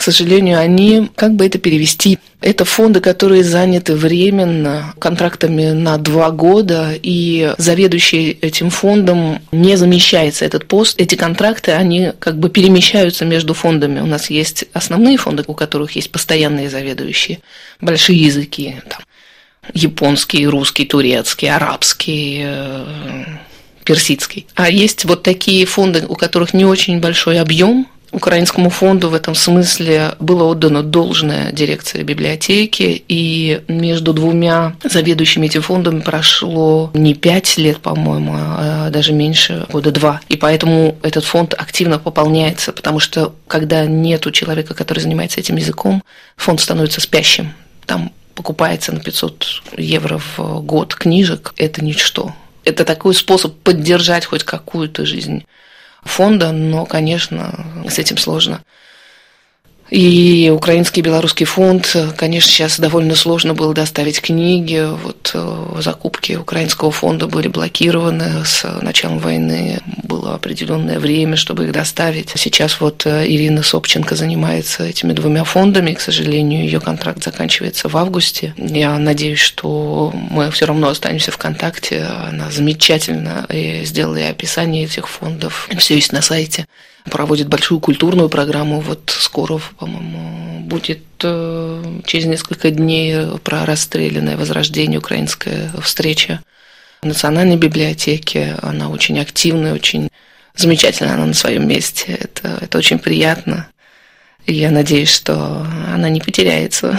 к 0.00 0.02
сожалению, 0.02 0.58
они, 0.58 1.10
как 1.14 1.34
бы 1.34 1.44
это 1.44 1.58
перевести, 1.58 2.18
это 2.40 2.64
фонды, 2.64 3.00
которые 3.00 3.44
заняты 3.44 3.94
временно 3.94 4.94
контрактами 4.98 5.72
на 5.72 5.98
два 5.98 6.30
года, 6.30 6.94
и 7.02 7.52
заведующий 7.58 8.30
этим 8.40 8.70
фондом 8.70 9.42
не 9.52 9.76
замещается 9.76 10.46
этот 10.46 10.66
пост. 10.66 10.98
Эти 10.98 11.16
контракты, 11.16 11.72
они 11.72 12.12
как 12.18 12.38
бы 12.38 12.48
перемещаются 12.48 13.26
между 13.26 13.52
фондами. 13.52 14.00
У 14.00 14.06
нас 14.06 14.30
есть 14.30 14.64
основные 14.72 15.18
фонды, 15.18 15.44
у 15.46 15.52
которых 15.52 15.92
есть 15.96 16.10
постоянные 16.10 16.70
заведующие, 16.70 17.40
большие 17.82 18.22
языки, 18.22 18.76
там, 18.88 19.00
японский, 19.74 20.46
русский, 20.46 20.86
турецкий, 20.86 21.50
арабский, 21.50 22.40
э, 22.42 23.24
персидский. 23.84 24.46
А 24.54 24.70
есть 24.70 25.04
вот 25.04 25.22
такие 25.22 25.66
фонды, 25.66 26.06
у 26.08 26.14
которых 26.14 26.54
не 26.54 26.64
очень 26.64 27.00
большой 27.00 27.38
объем 27.38 27.86
Украинскому 28.12 28.70
фонду 28.70 29.08
в 29.08 29.14
этом 29.14 29.34
смысле 29.34 30.14
было 30.18 30.44
отдано 30.44 30.82
должное 30.82 31.52
дирекции 31.52 32.02
библиотеки, 32.02 33.02
и 33.06 33.62
между 33.68 34.12
двумя 34.12 34.74
заведующими 34.82 35.46
этим 35.46 35.62
фондом 35.62 36.02
прошло 36.02 36.90
не 36.94 37.14
пять 37.14 37.56
лет, 37.56 37.78
по-моему, 37.78 38.32
а 38.36 38.90
даже 38.90 39.12
меньше, 39.12 39.66
года 39.70 39.92
два. 39.92 40.20
И 40.28 40.36
поэтому 40.36 40.98
этот 41.02 41.24
фонд 41.24 41.54
активно 41.54 41.98
пополняется, 41.98 42.72
потому 42.72 42.98
что 42.98 43.34
когда 43.46 43.86
нет 43.86 44.26
у 44.26 44.32
человека, 44.32 44.74
который 44.74 44.98
занимается 44.98 45.38
этим 45.38 45.56
языком, 45.56 46.02
фонд 46.36 46.60
становится 46.60 47.00
спящим. 47.00 47.52
Там 47.86 48.12
покупается 48.34 48.92
на 48.92 49.00
500 49.00 49.62
евро 49.76 50.20
в 50.36 50.60
год 50.62 50.94
книжек, 50.94 51.52
это 51.56 51.84
ничто. 51.84 52.34
Это 52.64 52.84
такой 52.84 53.14
способ 53.14 53.54
поддержать 53.54 54.24
хоть 54.26 54.44
какую-то 54.44 55.06
жизнь 55.06 55.44
фонда, 56.02 56.52
но, 56.52 56.86
конечно, 56.86 57.66
с 57.88 57.98
этим 57.98 58.16
сложно. 58.16 58.62
И 59.90 60.52
Украинский 60.54 61.00
и 61.00 61.04
Белорусский 61.04 61.46
фонд, 61.46 61.96
конечно, 62.16 62.48
сейчас 62.48 62.78
довольно 62.78 63.16
сложно 63.16 63.54
было 63.54 63.74
доставить 63.74 64.20
книги. 64.20 64.86
Вот 64.88 65.32
э, 65.34 65.80
закупки 65.80 66.34
Украинского 66.34 66.92
фонда 66.92 67.26
были 67.26 67.48
блокированы 67.48 68.44
с 68.44 68.64
началом 68.82 69.18
войны. 69.18 69.80
Было 70.20 70.34
определенное 70.34 70.98
время, 70.98 71.36
чтобы 71.36 71.64
их 71.64 71.72
доставить. 71.72 72.32
Сейчас 72.34 72.78
вот 72.80 73.06
э, 73.06 73.26
Ирина 73.26 73.62
Собченко 73.62 74.16
занимается 74.16 74.84
этими 74.84 75.14
двумя 75.14 75.44
фондами. 75.44 75.94
К 75.94 76.00
сожалению, 76.00 76.64
ее 76.64 76.78
контракт 76.78 77.24
заканчивается 77.24 77.88
в 77.88 77.96
августе. 77.96 78.52
Я 78.58 78.98
надеюсь, 78.98 79.38
что 79.38 80.12
мы 80.14 80.50
все 80.50 80.66
равно 80.66 80.88
останемся 80.88 81.30
в 81.30 81.38
контакте. 81.38 82.02
Она 82.02 82.50
замечательно 82.50 83.46
сделала 83.82 84.16
и 84.16 84.24
описание 84.24 84.84
этих 84.84 85.08
фондов. 85.08 85.70
Все 85.78 85.94
есть 85.94 86.12
на 86.12 86.20
сайте 86.20 86.66
проводит 87.04 87.48
большую 87.48 87.80
культурную 87.80 88.28
программу. 88.28 88.80
Вот 88.80 89.00
скоро, 89.08 89.58
по-моему, 89.78 90.60
будет 90.60 91.00
э, 91.22 92.00
через 92.04 92.26
несколько 92.26 92.70
дней 92.70 93.38
про 93.42 93.64
расстрелянное 93.64 94.36
возрождение 94.36 94.98
украинская 94.98 95.70
встреча 95.82 96.42
Национальной 97.02 97.56
библиотеке. 97.56 98.56
Она 98.62 98.88
очень 98.88 99.18
активная, 99.18 99.74
очень 99.74 100.08
замечательная 100.54 101.14
она 101.14 101.26
на 101.26 101.34
своем 101.34 101.66
месте. 101.66 102.18
Это, 102.20 102.58
это 102.60 102.78
очень 102.78 102.98
приятно. 102.98 103.68
И 104.46 104.54
я 104.54 104.70
надеюсь, 104.70 105.10
что 105.10 105.66
она 105.92 106.08
не 106.08 106.20
потеряется. 106.20 106.98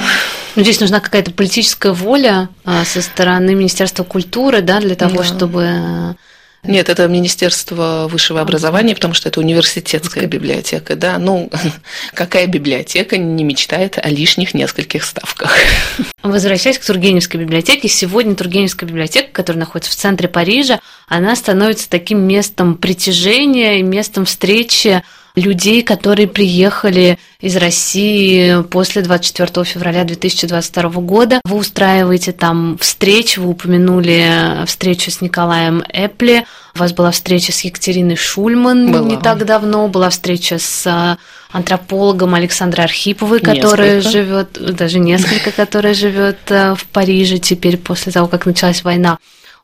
Ну, 0.55 0.63
здесь 0.63 0.79
нужна 0.79 1.00
какая-то 1.00 1.31
политическая 1.31 1.91
воля 1.91 2.50
а, 2.65 2.86
со 2.86 3.01
стороны 3.01 3.55
Министерства 3.55 4.03
культуры, 4.03 4.62
да, 4.62 4.79
для 4.79 4.96
того, 4.96 5.17
да. 5.17 5.24
чтобы 5.24 6.15
нет, 6.63 6.89
это 6.89 7.08
Министерство 7.08 8.08
высшего 8.08 8.39
образования, 8.39 8.94
потому 8.94 9.15
что 9.15 9.30
это 9.30 9.39
университетская 9.39 10.27
библиотека, 10.27 10.96
да. 10.96 11.18
Ну, 11.18 11.50
какая 12.13 12.46
библиотека 12.46 13.18
не 13.18 13.44
мечтает 13.44 13.98
о 13.98 14.08
лишних 14.10 14.53
нескольких 14.53 15.03
ставках? 15.03 15.58
Возвращаясь 16.24 16.77
к 16.77 16.86
Тургеневской 16.86 17.39
библиотеке, 17.39 17.88
сегодня 17.88 18.36
Тургеневская 18.36 18.88
библиотека, 18.88 19.30
которая 19.32 19.62
находится 19.62 19.91
в 19.91 19.96
центре 19.96 20.27
Парижа, 20.27 20.80
она 21.08 21.36
становится 21.36 21.89
таким 21.89 22.20
местом 22.20 22.75
притяжения 22.75 23.80
и 23.80 23.84
местом 23.84 24.25
встречи 24.25 25.01
людей, 25.36 25.84
которые 25.84 26.28
приехали 26.28 27.18
из 27.40 27.56
России 27.56 28.62
после 28.64 29.02
24 29.02 29.66
февраля 29.66 30.04
2022 30.04 30.90
года. 31.02 31.42
Вы 31.44 31.58
устраиваете 31.58 32.32
там 32.32 32.78
встречи, 32.80 33.40
вы 33.40 33.50
упомянули 33.50 34.66
встречу 34.66 35.12
с 35.12 35.22
Николаем 35.22 35.84
Эпли, 35.90 36.46
у 36.76 36.80
вас 36.80 36.94
была 36.94 37.12
встреча 37.12 37.52
с 37.52 37.62
Екатериной 37.62 38.16
Шульман 38.16 38.92
была. 38.92 39.08
не 39.08 39.18
так 39.18 39.46
давно, 39.46 39.88
была 39.88 40.10
встреча 40.10 40.58
с 40.58 40.88
а, 40.88 41.18
антропологом 41.52 42.34
Александрой 42.34 42.86
Архиповой, 42.86 43.40
которая 43.42 44.02
живет, 44.02 44.58
даже 44.76 45.00
несколько, 45.00 45.52
которая 45.52 45.94
живет 45.94 46.40
а, 46.50 46.76
в 46.76 46.86
Париже 46.86 47.40
теперь 47.40 47.78
после 47.78 48.12
того, 48.12 48.28
как 48.28 48.46
началась 48.46 48.84
война. 48.84 49.18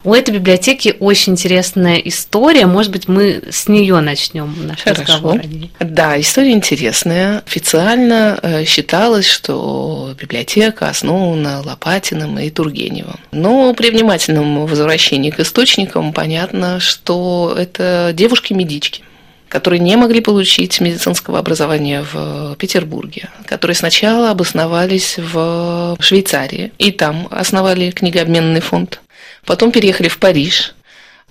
У 0.04 0.13
этой 0.13 0.34
библиотеки 0.34 0.96
очень 1.00 1.34
интересная 1.34 1.98
история. 1.98 2.68
Может 2.68 2.92
быть, 2.92 3.08
мы 3.08 3.42
с 3.50 3.68
нее 3.68 4.00
начнем 4.00 4.54
наш 4.68 4.84
Хорошо. 4.84 5.01
разговор. 5.01 5.42
Да, 5.80 6.20
история 6.20 6.51
интересная. 6.51 7.44
Официально 7.46 8.39
э, 8.42 8.63
считалось, 8.66 9.27
что 9.27 10.13
библиотека 10.20 10.89
основана 10.89 11.62
Лопатиным 11.66 12.38
и 12.38 12.50
Тургеневым. 12.51 13.20
Но 13.32 13.74
при 13.74 13.89
внимательном 13.89 14.68
возвращении 14.68 15.32
к 15.32 15.39
источникам 15.39 16.13
понятно, 16.13 16.80
что 16.80 17.56
это 17.58 18.12
девушки-медички 18.13 19.04
которые 19.50 19.80
не 19.80 19.96
могли 19.96 20.20
получить 20.20 20.82
медицинского 20.82 21.39
образования 21.39 22.06
в 22.12 22.56
Петербурге, 22.58 23.30
которые 23.46 23.75
сначала 23.75 24.30
обосновались 24.30 25.18
в 25.18 25.96
Швейцарии 26.01 26.74
и 26.77 26.92
там 26.92 27.30
основали 27.32 27.92
книгообменный 27.92 28.60
фонд. 28.60 29.00
Потом 29.48 29.72
переехали 29.72 30.10
в 30.10 30.20
Париж, 30.20 30.75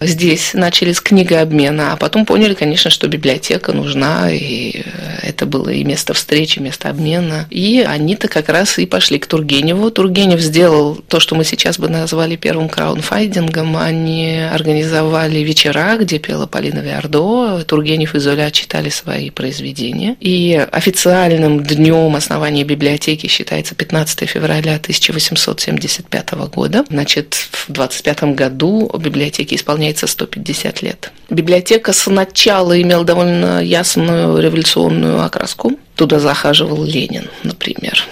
здесь 0.00 0.52
начали 0.52 0.92
с 0.92 1.00
книгообмена, 1.00 1.92
а 1.92 1.96
потом 1.96 2.26
поняли, 2.26 2.52
конечно, 2.52 2.90
что 2.90 3.08
библиотека 3.08 3.72
нужна, 3.72 4.30
и 4.30 4.82
это 5.22 5.46
было 5.46 5.70
и 5.70 5.84
место 5.84 6.12
встречи, 6.12 6.58
место 6.58 6.90
обмена. 6.90 7.46
И 7.50 7.84
они-то 7.86 8.28
как 8.28 8.50
раз 8.50 8.78
и 8.78 8.84
пошли 8.84 9.18
к 9.18 9.26
Тургеневу. 9.26 9.90
Тургенев 9.90 10.40
сделал 10.40 10.96
то, 10.96 11.18
что 11.18 11.34
мы 11.34 11.44
сейчас 11.44 11.78
бы 11.78 11.88
назвали 11.88 12.36
первым 12.36 12.68
краунфайдингом. 12.68 13.76
Они 13.76 14.38
организовали 14.38 15.38
вечера, 15.38 15.96
где 15.98 16.18
пела 16.18 16.46
Полина 16.46 16.80
Виардо. 16.80 17.64
Тургенев 17.64 18.14
и 18.14 18.18
Золя 18.18 18.50
читали 18.50 18.90
свои 18.90 19.30
произведения. 19.30 20.16
И 20.20 20.54
официальным 20.70 21.62
днем 21.62 22.14
основания 22.16 22.64
библиотеки 22.64 23.28
считается 23.28 23.74
15 23.74 24.28
февраля 24.28 24.76
1875 24.76 26.32
года. 26.52 26.84
Значит, 26.90 27.34
в 27.34 27.72
25 27.72 28.34
году 28.34 28.90
библиотеке 28.98 29.56
исполняется 29.56 29.85
исполняется 29.86 30.06
150 30.06 30.82
лет. 30.82 31.12
Библиотека 31.30 31.92
сначала 31.92 32.80
имела 32.80 33.04
довольно 33.04 33.62
ясную 33.62 34.38
революционную 34.40 35.22
окраску. 35.22 35.78
Туда 35.94 36.18
захаживал 36.18 36.84
Ленин, 36.84 37.28
например. 37.42 38.04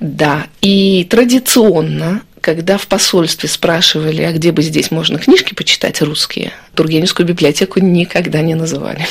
Да, 0.00 0.46
и 0.60 1.06
традиционно 1.08 2.22
когда 2.40 2.78
в 2.78 2.86
посольстве 2.86 3.48
спрашивали, 3.48 4.22
а 4.22 4.32
где 4.32 4.52
бы 4.52 4.62
здесь 4.62 4.92
можно 4.92 5.18
книжки 5.18 5.54
почитать 5.54 6.00
русские, 6.00 6.52
Тургеневскую 6.76 7.26
библиотеку 7.26 7.80
никогда 7.80 8.40
не 8.42 8.54
называли. 8.54 9.06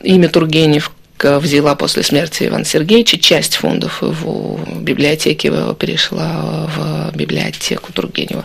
Имя 0.00 0.28
Тургенев 0.28 0.92
взяла 1.20 1.74
после 1.74 2.04
смерти 2.04 2.46
Ивана 2.46 2.64
Сергеевича, 2.64 3.18
часть 3.18 3.56
фондов 3.56 4.00
его 4.00 4.60
библиотеки 4.80 5.52
перешла 5.74 6.70
в 6.74 7.16
библиотеку 7.16 7.92
Тургенева. 7.92 8.44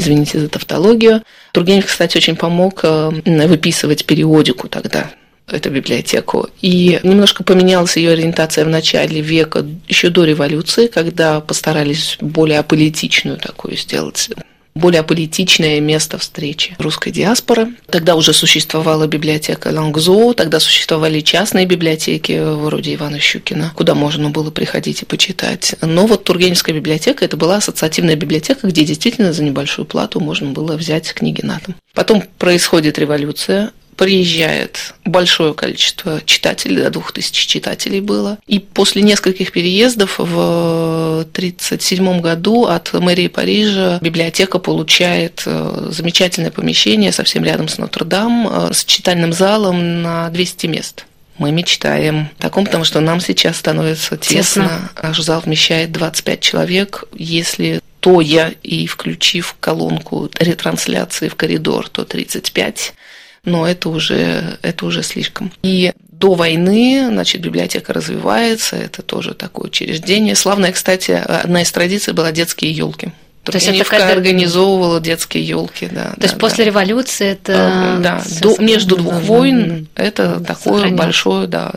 Извините 0.00 0.40
за 0.40 0.48
тавтологию. 0.48 1.22
Тургенев, 1.52 1.84
кстати, 1.84 2.16
очень 2.16 2.34
помог 2.34 2.80
э, 2.84 3.10
выписывать 3.46 4.06
периодику 4.06 4.66
тогда, 4.66 5.10
эту 5.46 5.68
библиотеку. 5.68 6.48
И 6.62 6.98
немножко 7.02 7.44
поменялась 7.44 7.98
ее 7.98 8.12
ориентация 8.12 8.64
в 8.64 8.70
начале 8.70 9.20
века, 9.20 9.66
еще 9.88 10.08
до 10.08 10.24
революции, 10.24 10.86
когда 10.86 11.40
постарались 11.40 12.16
более 12.22 12.60
аполитичную 12.60 13.36
такую 13.36 13.76
сделать 13.76 14.30
более 14.74 15.02
политичное 15.02 15.80
место 15.80 16.18
встречи 16.18 16.76
русской 16.78 17.10
диаспоры. 17.10 17.68
Тогда 17.86 18.14
уже 18.14 18.32
существовала 18.32 19.06
библиотека 19.06 19.68
Лангзо, 19.68 20.32
тогда 20.34 20.60
существовали 20.60 21.20
частные 21.20 21.66
библиотеки 21.66 22.40
вроде 22.54 22.94
Ивана 22.94 23.18
Щукина, 23.18 23.72
куда 23.74 23.94
можно 23.94 24.30
было 24.30 24.50
приходить 24.50 25.02
и 25.02 25.06
почитать. 25.06 25.74
Но 25.80 26.06
вот 26.06 26.24
Тургеневская 26.24 26.74
библиотека– 26.74 27.24
это 27.26 27.36
была 27.36 27.56
ассоциативная 27.56 28.16
библиотека, 28.16 28.66
где 28.66 28.84
действительно 28.84 29.32
за 29.32 29.42
небольшую 29.42 29.86
плату 29.86 30.20
можно 30.20 30.50
было 30.50 30.76
взять 30.76 31.12
книги 31.12 31.42
на 31.42 31.60
дом. 31.66 31.74
Потом 31.94 32.22
происходит 32.38 32.98
революция, 32.98 33.72
приезжает 34.00 34.94
большое 35.04 35.52
количество 35.52 36.22
читателей, 36.24 36.84
до 36.84 36.88
двух 36.88 37.12
тысяч 37.12 37.34
читателей 37.34 38.00
было. 38.00 38.38
И 38.46 38.58
после 38.58 39.02
нескольких 39.02 39.52
переездов 39.52 40.14
в 40.16 41.20
1937 41.20 42.22
году 42.22 42.64
от 42.64 42.94
мэрии 42.94 43.28
Парижа 43.28 43.98
библиотека 44.00 44.58
получает 44.58 45.42
э, 45.44 45.88
замечательное 45.90 46.50
помещение 46.50 47.12
совсем 47.12 47.44
рядом 47.44 47.68
с 47.68 47.76
Нотр-Дам 47.76 48.48
э, 48.50 48.72
с 48.72 48.86
читальным 48.86 49.34
залом 49.34 50.00
на 50.00 50.30
200 50.30 50.66
мест 50.66 51.04
мы 51.36 51.52
мечтаем 51.52 52.30
о 52.38 52.42
таком, 52.42 52.64
потому 52.64 52.84
что 52.84 53.00
нам 53.00 53.20
сейчас 53.20 53.58
становится 53.58 54.16
тесно. 54.16 54.62
тесно. 54.62 54.90
Наш 55.02 55.18
зал 55.20 55.42
вмещает 55.44 55.92
25 55.92 56.40
человек. 56.40 57.04
Если 57.14 57.80
то 58.00 58.22
я 58.22 58.52
и 58.62 58.86
включив 58.86 59.56
колонку 59.60 60.30
ретрансляции 60.38 61.28
в 61.28 61.34
коридор, 61.34 61.88
то 61.90 62.04
35 62.04 62.94
но 63.44 63.66
это 63.66 63.88
уже, 63.88 64.58
это 64.62 64.86
уже 64.86 65.02
слишком. 65.02 65.52
И 65.62 65.92
до 66.12 66.34
войны, 66.34 67.06
значит, 67.08 67.40
библиотека 67.40 67.92
развивается, 67.92 68.76
это 68.76 69.02
тоже 69.02 69.34
такое 69.34 69.68
учреждение. 69.68 70.34
Славная, 70.34 70.72
кстати, 70.72 71.12
одна 71.12 71.62
из 71.62 71.72
традиций 71.72 72.12
была 72.12 72.30
детские 72.32 72.72
елки. 72.72 73.12
То 73.42 73.54
есть 73.54 73.68
это 73.68 73.84
когда... 73.84 74.10
организовывала 74.10 75.00
детские 75.00 75.44
елки, 75.44 75.88
да. 75.90 76.10
То 76.10 76.16
да, 76.16 76.22
есть 76.24 76.34
да. 76.34 76.40
после 76.40 76.64
революции 76.66 77.26
это 77.26 77.98
да, 78.02 78.22
до, 78.42 78.62
между 78.62 78.96
двух 78.96 79.14
войн 79.22 79.88
это 79.94 80.40
такое 80.40 80.90
большое, 80.90 81.46
да, 81.46 81.72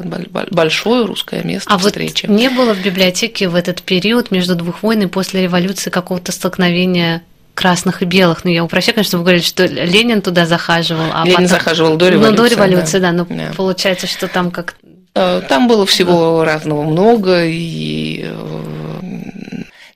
большое 0.52 1.06
русское 1.06 1.42
место 1.44 1.74
а 1.74 1.78
встречи. 1.78 2.26
Вот 2.26 2.38
не 2.38 2.50
было 2.50 2.74
в 2.74 2.84
библиотеке 2.84 3.48
в 3.48 3.56
этот 3.56 3.82
период 3.82 4.30
между 4.30 4.56
двух 4.56 4.84
войн 4.84 5.04
и 5.04 5.08
после 5.08 5.42
революции 5.44 5.90
какого-то 5.90 6.34
столкновения 6.34 7.24
красных 7.54 8.02
и 8.02 8.06
белых. 8.06 8.44
Но 8.46 8.52
я 8.52 8.64
упрощаю, 8.64 8.96
конечно, 8.96 9.18
вы 9.18 9.24
говорите, 9.24 9.48
что 9.48 9.66
Ленин 9.66 10.22
туда 10.22 10.46
захаживал. 10.46 11.06
А 11.14 11.24
Ленин 11.24 11.36
потом... 11.36 11.48
захаживал 11.48 11.98
до 11.98 12.10
революции. 12.10 12.32
Ну, 12.32 12.38
до 12.38 12.48
революции, 12.48 13.00
да. 13.00 13.12
да. 13.12 13.18
Но 13.18 13.26
да. 13.26 13.52
получается, 13.56 14.08
что 14.08 14.28
там 14.28 14.52
как 14.52 14.76
э, 15.16 15.42
там 15.48 15.68
было 15.68 15.86
всего 15.86 16.40
да. 16.40 16.54
разного 16.54 16.84
много, 16.84 17.46
и 17.46 18.26
э, 18.26 18.74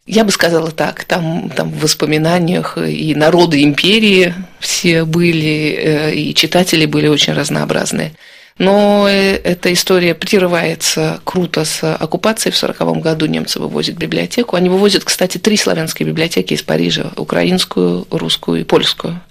я 0.05 0.23
бы 0.23 0.31
сказала 0.31 0.71
так, 0.71 1.03
там, 1.03 1.49
там 1.49 1.69
в 1.69 1.81
воспоминаниях 1.81 2.77
и 2.77 3.13
народы 3.13 3.63
империи 3.63 4.33
все 4.59 5.03
были, 5.03 5.77
э, 5.77 6.13
и 6.15 6.33
читатели 6.33 6.85
были 6.85 7.07
очень 7.07 7.33
разнообразные. 7.33 8.13
Но 8.57 9.07
э, 9.07 9.35
эта 9.35 9.71
история 9.71 10.15
прерывается 10.15 11.19
круто 11.23 11.63
с 11.63 11.83
оккупацией. 11.95 12.53
В 12.53 12.57
1940 12.57 13.03
году 13.03 13.25
немцы 13.27 13.59
вывозят 13.59 13.97
библиотеку. 13.97 14.55
Они 14.55 14.69
вывозят, 14.69 15.03
кстати, 15.03 15.37
три 15.37 15.57
славянские 15.57 16.07
библиотеки 16.07 16.53
из 16.53 16.63
Парижа. 16.63 17.11
Украинскую, 17.15 18.07
русскую 18.09 18.61
и 18.61 18.63
польскую. 18.63 19.21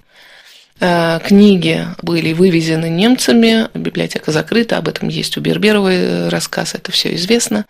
Э, 0.78 1.20
книги 1.24 1.86
были 2.02 2.34
вывезены 2.34 2.88
немцами, 2.90 3.68
библиотека 3.72 4.30
закрыта, 4.30 4.76
об 4.76 4.88
этом 4.88 5.08
есть 5.08 5.36
у 5.38 5.40
Берберовой 5.40 5.96
э, 5.96 6.28
рассказ, 6.28 6.74
это 6.74 6.92
все 6.92 7.14
известно. 7.14 7.64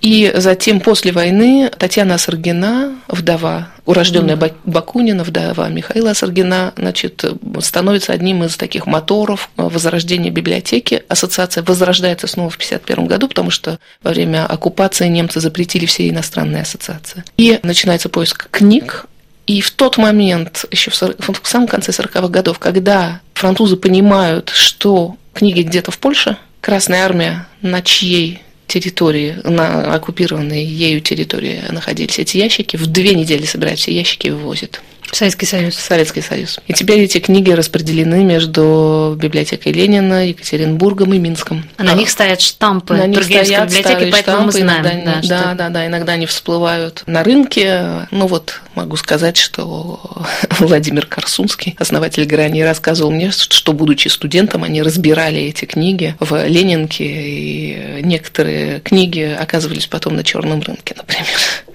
И 0.00 0.32
затем 0.34 0.80
после 0.80 1.12
войны 1.12 1.70
Татьяна 1.76 2.14
Асаргина, 2.14 2.96
вдова, 3.06 3.68
урожденная 3.88 4.36
mm-hmm. 4.36 4.54
Бакунина, 4.66 5.24
вдова 5.24 5.66
Михаила 5.70 6.10
Асаргина, 6.10 6.74
значит, 6.76 7.24
становится 7.60 8.12
одним 8.12 8.44
из 8.44 8.54
таких 8.58 8.84
моторов 8.84 9.48
возрождения 9.56 10.30
библиотеки. 10.30 11.04
Ассоциация 11.08 11.64
возрождается 11.64 12.26
снова 12.26 12.50
в 12.50 12.56
1951 12.56 13.06
году, 13.06 13.28
потому 13.28 13.50
что 13.50 13.78
во 14.02 14.10
время 14.10 14.44
оккупации 14.44 15.08
немцы 15.08 15.40
запретили 15.40 15.86
все 15.86 16.06
иностранные 16.06 16.62
ассоциации. 16.62 17.24
И 17.38 17.60
начинается 17.62 18.10
поиск 18.10 18.50
книг, 18.50 19.06
и 19.46 19.62
в 19.62 19.70
тот 19.70 19.96
момент, 19.96 20.66
еще 20.70 20.90
в, 20.90 20.94
40, 20.94 21.42
в 21.42 21.48
самом 21.48 21.66
конце 21.66 21.90
40-х 21.90 22.28
годов, 22.28 22.58
когда 22.58 23.22
французы 23.32 23.78
понимают, 23.78 24.50
что 24.50 25.16
книги 25.32 25.62
где-то 25.62 25.92
в 25.92 25.98
Польше, 25.98 26.36
Красная 26.60 27.06
Армия, 27.06 27.46
на 27.62 27.80
чьей 27.80 28.42
территории, 28.68 29.36
на 29.44 29.94
оккупированной 29.94 30.62
ею 30.62 31.00
территории 31.00 31.62
находились 31.70 32.18
эти 32.18 32.36
ящики, 32.36 32.76
в 32.76 32.86
две 32.86 33.14
недели 33.14 33.44
собирают 33.44 33.80
все 33.80 33.92
ящики 33.92 34.28
и 34.28 34.30
вывозят. 34.30 34.80
Советский 35.12 35.46
Союз. 35.46 35.74
Советский 35.76 36.20
Союз. 36.20 36.58
И 36.66 36.72
теперь 36.72 37.00
эти 37.00 37.18
книги 37.18 37.50
распределены 37.50 38.24
между 38.24 39.16
библиотекой 39.18 39.72
Ленина, 39.72 40.28
Екатеринбургом 40.28 41.12
и 41.14 41.18
Минском. 41.18 41.64
А 41.76 41.82
на 41.82 41.94
них 41.94 42.10
стоят 42.10 42.40
штампы 42.40 42.94
на 42.94 43.06
них 43.06 43.24
стоят 43.24 43.68
библиотеки, 43.68 44.10
поэтому 44.10 44.22
штампы, 44.22 44.44
мы 44.44 44.52
знаем. 44.52 44.86
Иногда, 44.86 45.04
да, 45.04 45.14
да, 45.14 45.22
что... 45.22 45.54
да, 45.54 45.68
да, 45.68 45.86
иногда 45.86 46.12
они 46.12 46.26
всплывают 46.26 47.02
на 47.06 47.24
рынке. 47.24 48.06
Ну 48.10 48.26
вот, 48.26 48.60
могу 48.74 48.96
сказать, 48.96 49.36
что 49.36 50.00
Владимир 50.58 51.06
Корсунский, 51.06 51.76
основатель 51.78 52.24
Грани, 52.24 52.60
рассказывал 52.62 53.10
мне, 53.10 53.30
что, 53.30 53.72
будучи 53.72 54.08
студентом, 54.08 54.64
они 54.64 54.82
разбирали 54.82 55.40
эти 55.40 55.64
книги 55.64 56.16
в 56.20 56.46
Ленинке, 56.46 57.04
и 57.04 58.02
некоторые 58.02 58.80
книги 58.80 59.36
оказывались 59.38 59.86
потом 59.86 60.16
на 60.16 60.24
черном 60.24 60.60
рынке, 60.60 60.94
например. 60.96 61.26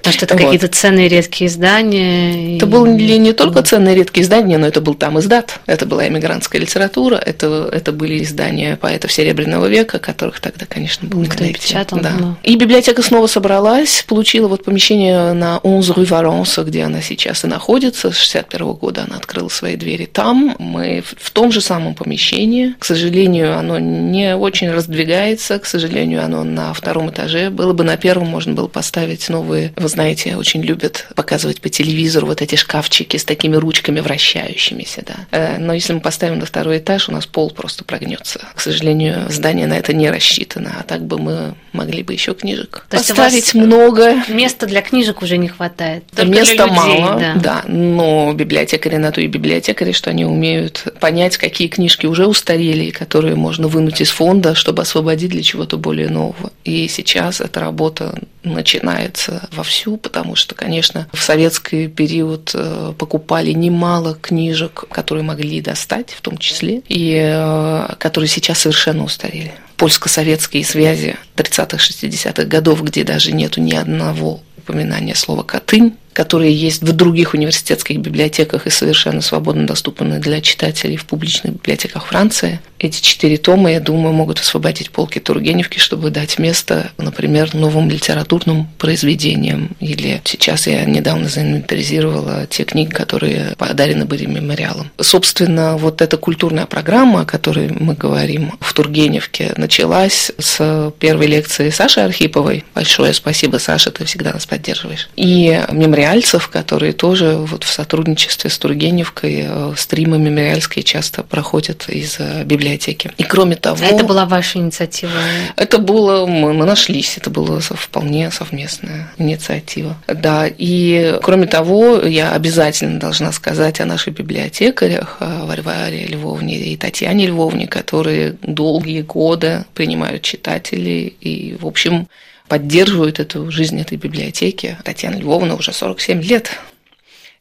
Потому 0.03 0.15
что 0.15 0.25
это 0.25 0.33
вот. 0.35 0.43
какие-то 0.43 0.67
ценные 0.67 1.07
редкие 1.07 1.49
издания. 1.49 2.57
Это 2.57 2.65
и... 2.65 2.69
были 2.69 3.15
не 3.15 3.31
только 3.31 3.63
ценные 3.63 3.95
редкие 3.95 4.25
издания, 4.25 4.57
но 4.57 4.67
это 4.67 4.81
был 4.81 4.95
там 4.95 5.17
издат. 5.19 5.61
Это 5.65 5.85
была 5.85 6.09
эмигрантская 6.09 6.59
литература, 6.59 7.15
это, 7.15 7.69
это 7.71 7.93
были 7.93 8.21
издания 8.21 8.75
поэтов 8.75 9.13
Серебряного 9.13 9.67
века, 9.67 9.99
которых 9.99 10.41
тогда, 10.41 10.65
конечно, 10.65 11.07
было 11.07 11.21
Никто 11.21 11.45
не 11.45 11.53
печатал. 11.53 11.99
Да. 12.01 12.11
Но... 12.19 12.37
И 12.43 12.57
библиотека 12.57 13.01
снова 13.01 13.27
собралась, 13.27 14.03
получила 14.05 14.49
вот 14.49 14.65
помещение 14.65 15.31
на 15.31 15.59
11 15.63 15.95
Rue 15.95 16.05
Варонса, 16.05 16.63
где 16.63 16.83
она 16.83 17.01
сейчас 17.01 17.45
и 17.45 17.47
находится. 17.47 18.11
С 18.11 18.17
61 18.17 18.73
года 18.73 19.05
она 19.07 19.15
открыла 19.15 19.47
свои 19.47 19.77
двери 19.77 20.05
там. 20.05 20.57
Мы 20.59 21.01
в 21.17 21.31
том 21.31 21.53
же 21.53 21.61
самом 21.61 21.95
помещении. 21.95 22.75
К 22.77 22.83
сожалению, 22.83 23.57
оно 23.57 23.79
не 23.79 24.35
очень 24.35 24.69
раздвигается. 24.69 25.59
К 25.59 25.65
сожалению, 25.65 26.25
оно 26.25 26.43
на 26.43 26.73
втором 26.73 27.09
этаже. 27.09 27.49
Было 27.49 27.71
бы 27.71 27.85
на 27.85 27.95
первом, 27.95 28.27
можно 28.27 28.53
было 28.53 28.67
поставить 28.67 29.29
новые 29.29 29.71
знаете, 29.93 30.35
очень 30.35 30.61
любят 30.61 31.07
показывать 31.15 31.61
по 31.61 31.69
телевизору 31.69 32.27
вот 32.27 32.41
эти 32.41 32.55
шкафчики 32.55 33.17
с 33.17 33.23
такими 33.23 33.55
ручками 33.55 33.99
вращающимися, 33.99 35.03
да. 35.05 35.15
Э, 35.31 35.57
но 35.59 35.73
если 35.73 35.93
мы 35.93 36.01
поставим 36.01 36.39
на 36.39 36.45
второй 36.45 36.79
этаж, 36.79 37.09
у 37.09 37.11
нас 37.11 37.25
пол 37.25 37.51
просто 37.51 37.83
прогнется. 37.83 38.41
К 38.55 38.59
сожалению, 38.59 39.27
здание 39.29 39.67
на 39.67 39.77
это 39.77 39.93
не 39.93 40.09
рассчитано, 40.09 40.75
а 40.79 40.83
так 40.83 41.05
бы 41.05 41.19
мы 41.19 41.55
могли 41.73 42.03
бы 42.03 42.13
еще 42.13 42.33
книжек 42.33 42.85
То 42.89 42.97
поставить 42.97 43.53
много. 43.53 44.15
Места 44.27 44.65
для 44.65 44.81
книжек 44.81 45.21
уже 45.21 45.37
не 45.37 45.47
хватает. 45.47 46.03
Места 46.23 46.67
мало, 46.67 47.19
да. 47.19 47.33
да. 47.35 47.63
Но 47.67 48.33
библиотекари 48.33 48.97
на 48.97 49.11
то 49.11 49.21
и 49.21 49.27
библиотекари, 49.27 49.91
что 49.91 50.09
они 50.09 50.25
умеют 50.25 50.87
понять, 50.99 51.37
какие 51.37 51.67
книжки 51.67 52.05
уже 52.05 52.27
устарели, 52.27 52.89
которые 52.89 53.35
можно 53.35 53.67
вынуть 53.67 54.01
из 54.01 54.09
фонда, 54.09 54.55
чтобы 54.55 54.81
освободить 54.81 55.29
для 55.29 55.43
чего-то 55.43 55.77
более 55.77 56.09
нового. 56.09 56.51
И 56.63 56.87
сейчас 56.87 57.41
эта 57.41 57.59
работа 57.59 58.15
начинается 58.43 59.47
вовсю, 59.51 59.97
потому 59.97 60.35
что, 60.35 60.55
конечно, 60.55 61.07
в 61.13 61.21
советский 61.21 61.87
период 61.87 62.51
э, 62.53 62.93
покупали 62.97 63.51
немало 63.51 64.15
книжек, 64.15 64.85
которые 64.89 65.23
могли 65.23 65.61
достать, 65.61 66.11
в 66.11 66.21
том 66.21 66.37
числе, 66.37 66.81
и 66.87 67.19
э, 67.21 67.95
которые 67.97 68.27
сейчас 68.27 68.59
совершенно 68.59 69.03
устарели. 69.03 69.53
Польско-советские 69.77 70.63
связи 70.63 71.17
30-х, 71.35 71.77
60-х 71.77 72.45
годов, 72.45 72.83
где 72.83 73.03
даже 73.03 73.31
нету 73.31 73.61
ни 73.61 73.73
одного 73.73 74.41
упоминания 74.57 75.15
слова 75.15 75.43
«катынь», 75.43 75.97
которые 76.13 76.53
есть 76.53 76.81
в 76.81 76.91
других 76.93 77.33
университетских 77.33 77.97
библиотеках 77.99 78.67
и 78.67 78.69
совершенно 78.69 79.21
свободно 79.21 79.65
доступны 79.65 80.19
для 80.19 80.41
читателей 80.41 80.97
в 80.97 81.05
публичных 81.05 81.53
библиотеках 81.53 82.05
Франции. 82.05 82.59
Эти 82.79 83.01
четыре 83.01 83.37
тома, 83.37 83.71
я 83.71 83.79
думаю, 83.79 84.13
могут 84.13 84.39
освободить 84.39 84.91
полки 84.91 85.19
Тургеневки, 85.19 85.79
чтобы 85.79 86.09
дать 86.09 86.37
место, 86.37 86.91
например, 86.97 87.53
новым 87.53 87.89
литературным 87.89 88.67
произведениям. 88.77 89.69
Или 89.79 90.21
сейчас 90.25 90.67
я 90.67 90.83
недавно 90.83 91.29
заинвентаризировала 91.29 92.45
те 92.47 92.65
книги, 92.65 92.89
которые 92.89 93.55
подарены 93.57 94.03
были 94.03 94.25
мемориалом. 94.25 94.91
Собственно, 94.99 95.77
вот 95.77 96.01
эта 96.01 96.17
культурная 96.17 96.65
программа, 96.65 97.21
о 97.21 97.25
которой 97.25 97.69
мы 97.69 97.93
говорим 97.93 98.53
в 98.59 98.73
Тургеневке, 98.73 99.53
началась 99.55 100.33
с 100.37 100.91
первой 100.99 101.27
лекции 101.27 101.69
Саши 101.69 102.01
Архиповой. 102.01 102.65
Большое 102.75 103.13
спасибо, 103.13 103.57
Саша, 103.57 103.91
ты 103.91 104.03
всегда 104.03 104.33
нас 104.33 104.45
поддерживаешь. 104.45 105.07
И 105.15 105.61
мемориал 105.71 106.02
мемориальцев, 106.03 106.49
которые 106.49 106.93
тоже 106.93 107.35
вот 107.35 107.63
в 107.63 107.71
сотрудничестве 107.71 108.49
с 108.49 108.57
Тургеневкой 108.57 109.45
э, 109.47 109.73
стримы 109.77 110.17
мемориальские 110.17 110.83
часто 110.83 111.23
проходят 111.23 111.87
из 111.87 112.17
э, 112.19 112.43
библиотеки. 112.43 113.11
И 113.17 113.23
кроме 113.23 113.55
того... 113.55 113.77
А 113.81 113.85
это 113.85 114.03
была 114.03 114.25
ваша 114.25 114.59
инициатива? 114.59 115.11
Это 115.55 115.77
было... 115.77 116.25
Мы, 116.25 116.53
мы 116.53 116.65
нашлись, 116.65 117.17
это 117.17 117.29
была 117.29 117.59
вполне 117.59 118.31
совместная 118.31 119.11
инициатива. 119.17 119.95
Да, 120.07 120.45
и 120.47 121.19
кроме 121.23 121.47
того, 121.47 122.01
я 122.01 122.33
обязательно 122.33 122.99
должна 122.99 123.31
сказать 123.31 123.79
о 123.79 123.85
наших 123.85 124.13
библиотекарях, 124.13 125.17
о 125.19 125.45
Варваре 125.45 126.05
Львовне 126.05 126.57
и 126.57 126.75
Татьяне 126.75 127.27
Львовне, 127.27 127.67
которые 127.67 128.35
долгие 128.41 129.01
годы 129.01 129.65
принимают 129.73 130.21
читателей 130.23 131.15
и, 131.21 131.55
в 131.59 131.65
общем, 131.65 132.07
поддерживают 132.47 133.19
эту 133.19 133.49
жизнь 133.51 133.79
этой 133.79 133.97
библиотеки. 133.97 134.77
Татьяна 134.83 135.15
Львовна 135.15 135.55
уже 135.55 135.73
47 135.73 136.21
лет 136.21 136.51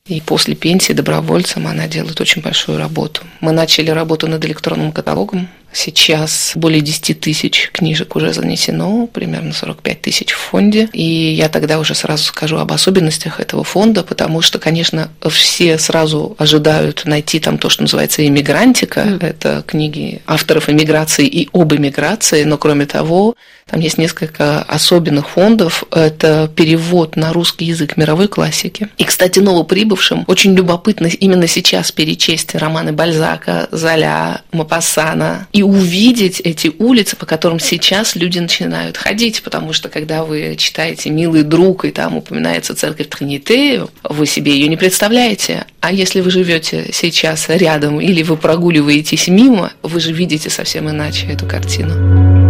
и 0.07 0.21
после 0.21 0.57
пенсии 0.57 0.93
добровольцем 0.93 1.69
она 1.69 1.87
делает 1.87 2.21
очень 2.21 2.43
большую 2.43 2.79
работу. 2.79 3.23
Мы 3.41 3.53
начали 3.53 3.88
работу 3.91 4.27
над 4.27 4.45
электронным 4.45 4.91
каталогом. 4.91 5.49
Сейчас 5.73 6.53
более 6.57 6.81
10 6.81 7.21
тысяч 7.21 7.71
книжек 7.73 8.17
уже 8.17 8.33
занесено, 8.33 9.07
примерно 9.07 9.53
45 9.53 10.03
тысяч 10.03 10.33
в 10.33 10.38
фонде. 10.38 10.88
И 10.93 11.03
я 11.03 11.49
тогда 11.49 11.79
уже 11.79 11.95
сразу 11.95 12.25
скажу 12.25 12.59
об 12.59 12.73
особенностях 12.73 13.38
этого 13.38 13.62
фонда, 13.62 14.03
потому 14.03 14.43
что, 14.43 14.59
конечно, 14.59 15.09
все 15.31 15.79
сразу 15.79 16.35
ожидают 16.37 17.05
найти 17.05 17.38
там 17.38 17.57
то, 17.57 17.69
что 17.69 17.83
называется 17.83 18.27
иммигрантика. 18.27 19.01
Mm. 19.03 19.25
Это 19.25 19.65
книги 19.65 20.21
авторов 20.27 20.69
иммиграции 20.69 21.27
и 21.27 21.49
об 21.53 21.73
иммиграции, 21.73 22.43
но 22.43 22.59
кроме 22.59 22.87
того, 22.87 23.37
там 23.73 23.81
есть 23.81 23.97
несколько 23.97 24.61
особенных 24.65 25.31
фондов. 25.31 25.85
Это 25.91 26.51
перевод 26.55 27.17
на 27.17 27.33
русский 27.33 27.65
язык 27.65 27.97
мировой 27.97 28.29
классики. 28.29 28.89
И, 28.99 29.05
кстати, 29.05 29.39
новоприбывшим 29.39 30.25
очень 30.27 30.55
любопытно 30.55 31.07
именно 31.07 31.47
сейчас 31.47 31.91
перечесть 31.91 32.55
романы 32.55 32.93
Бальзака, 32.93 33.69
Золя, 33.73 34.43
Мапассана 34.53 35.49
и 35.55 35.63
увидеть 35.63 36.41
эти 36.41 36.71
улицы, 36.79 37.17
по 37.17 37.25
которым 37.25 37.59
сейчас 37.61 38.15
люди 38.15 38.39
начинают 38.39 38.99
ходить, 38.99 39.43
потому 39.43 39.73
что 39.73 39.89
когда 39.89 40.25
вы 40.25 40.57
читаете 40.59 41.09
«Милый 41.09 41.43
друг» 41.43 41.87
и 41.87 41.93
там 41.93 42.19
упоминается 42.19 42.75
церковь 42.75 43.09
Тринитею, 43.09 43.89
вы 44.03 44.27
себе 44.27 44.53
ее 44.53 44.69
не 44.69 44.77
представляете. 44.77 45.65
А 45.81 45.91
если 45.95 46.21
вы 46.21 46.31
живете 46.31 46.91
сейчас 46.93 47.49
рядом 47.49 48.03
или 48.03 48.23
вы 48.23 48.37
прогуливаетесь 48.37 49.29
мимо, 49.29 49.73
вы 49.83 49.99
же 49.99 50.13
видите 50.13 50.51
совсем 50.51 50.91
иначе 50.91 51.29
эту 51.29 51.47
картину. 51.47 52.42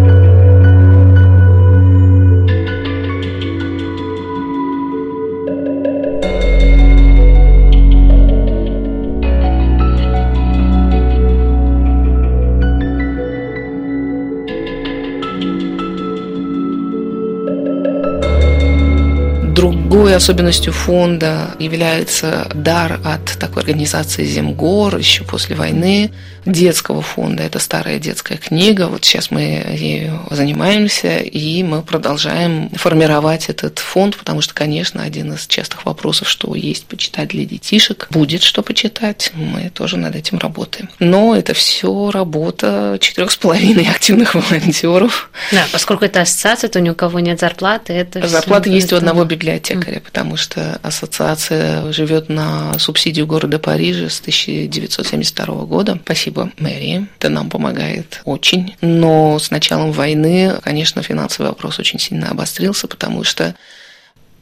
Особенностью 20.22 20.72
фонда 20.72 21.50
является 21.58 22.48
дар 22.54 23.00
от 23.04 23.24
такой 23.40 23.62
организации 23.62 24.24
«Земгор» 24.24 24.96
еще 24.96 25.24
после 25.24 25.56
войны, 25.56 26.12
детского 26.46 27.02
фонда. 27.02 27.42
Это 27.44 27.58
старая 27.58 27.98
детская 27.98 28.36
книга. 28.36 28.88
Вот 28.88 29.04
сейчас 29.04 29.30
мы 29.30 29.40
ею 29.40 30.20
занимаемся, 30.30 31.18
и 31.18 31.62
мы 31.62 31.82
продолжаем 31.82 32.70
формировать 32.70 33.48
этот 33.48 33.78
фонд, 33.78 34.16
потому 34.16 34.40
что, 34.40 34.54
конечно, 34.54 35.02
один 35.02 35.32
из 35.32 35.46
частых 35.46 35.84
вопросов, 35.86 36.28
что 36.28 36.54
есть 36.54 36.86
почитать 36.86 37.28
для 37.28 37.44
детишек, 37.44 38.08
будет 38.10 38.42
что 38.42 38.62
почитать. 38.62 39.32
Мы 39.34 39.70
тоже 39.70 39.96
над 39.96 40.16
этим 40.16 40.38
работаем. 40.38 40.88
Но 40.98 41.36
это 41.36 41.54
все 41.54 42.10
работа 42.10 42.98
четырех 43.00 43.30
с 43.30 43.36
половиной 43.36 43.88
активных 43.90 44.34
волонтеров. 44.34 45.30
Да, 45.52 45.64
поскольку 45.72 46.04
это 46.04 46.22
ассоциация, 46.22 46.68
то 46.68 46.80
ни 46.80 46.90
у 46.90 46.94
кого 46.94 47.20
нет 47.20 47.40
зарплаты. 47.40 47.92
Это 47.92 48.26
Зарплата 48.26 48.68
есть 48.68 48.92
у 48.92 48.96
одного 48.96 49.24
библиотекаря. 49.24 50.00
Потому 50.12 50.36
что 50.36 50.78
ассоциация 50.82 51.90
живет 51.90 52.28
на 52.28 52.78
субсидию 52.78 53.26
города 53.26 53.58
Парижа 53.58 54.10
с 54.10 54.20
1972 54.20 55.64
года. 55.64 55.98
Спасибо 56.04 56.52
мэрии. 56.58 57.06
Это 57.18 57.30
нам 57.30 57.48
помогает 57.48 58.20
очень. 58.26 58.76
Но 58.82 59.38
с 59.38 59.50
началом 59.50 59.90
войны, 59.90 60.52
конечно, 60.62 61.02
финансовый 61.02 61.46
вопрос 61.46 61.78
очень 61.78 61.98
сильно 61.98 62.28
обострился, 62.28 62.88
потому 62.88 63.24
что 63.24 63.54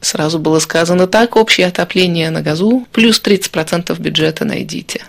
сразу 0.01 0.39
было 0.39 0.59
сказано 0.59 1.07
так, 1.07 1.37
общее 1.37 1.67
отопление 1.67 2.31
на 2.31 2.41
газу, 2.41 2.85
плюс 2.91 3.21
30% 3.23 3.97
бюджета 3.97 4.43
найдите. 4.43 5.05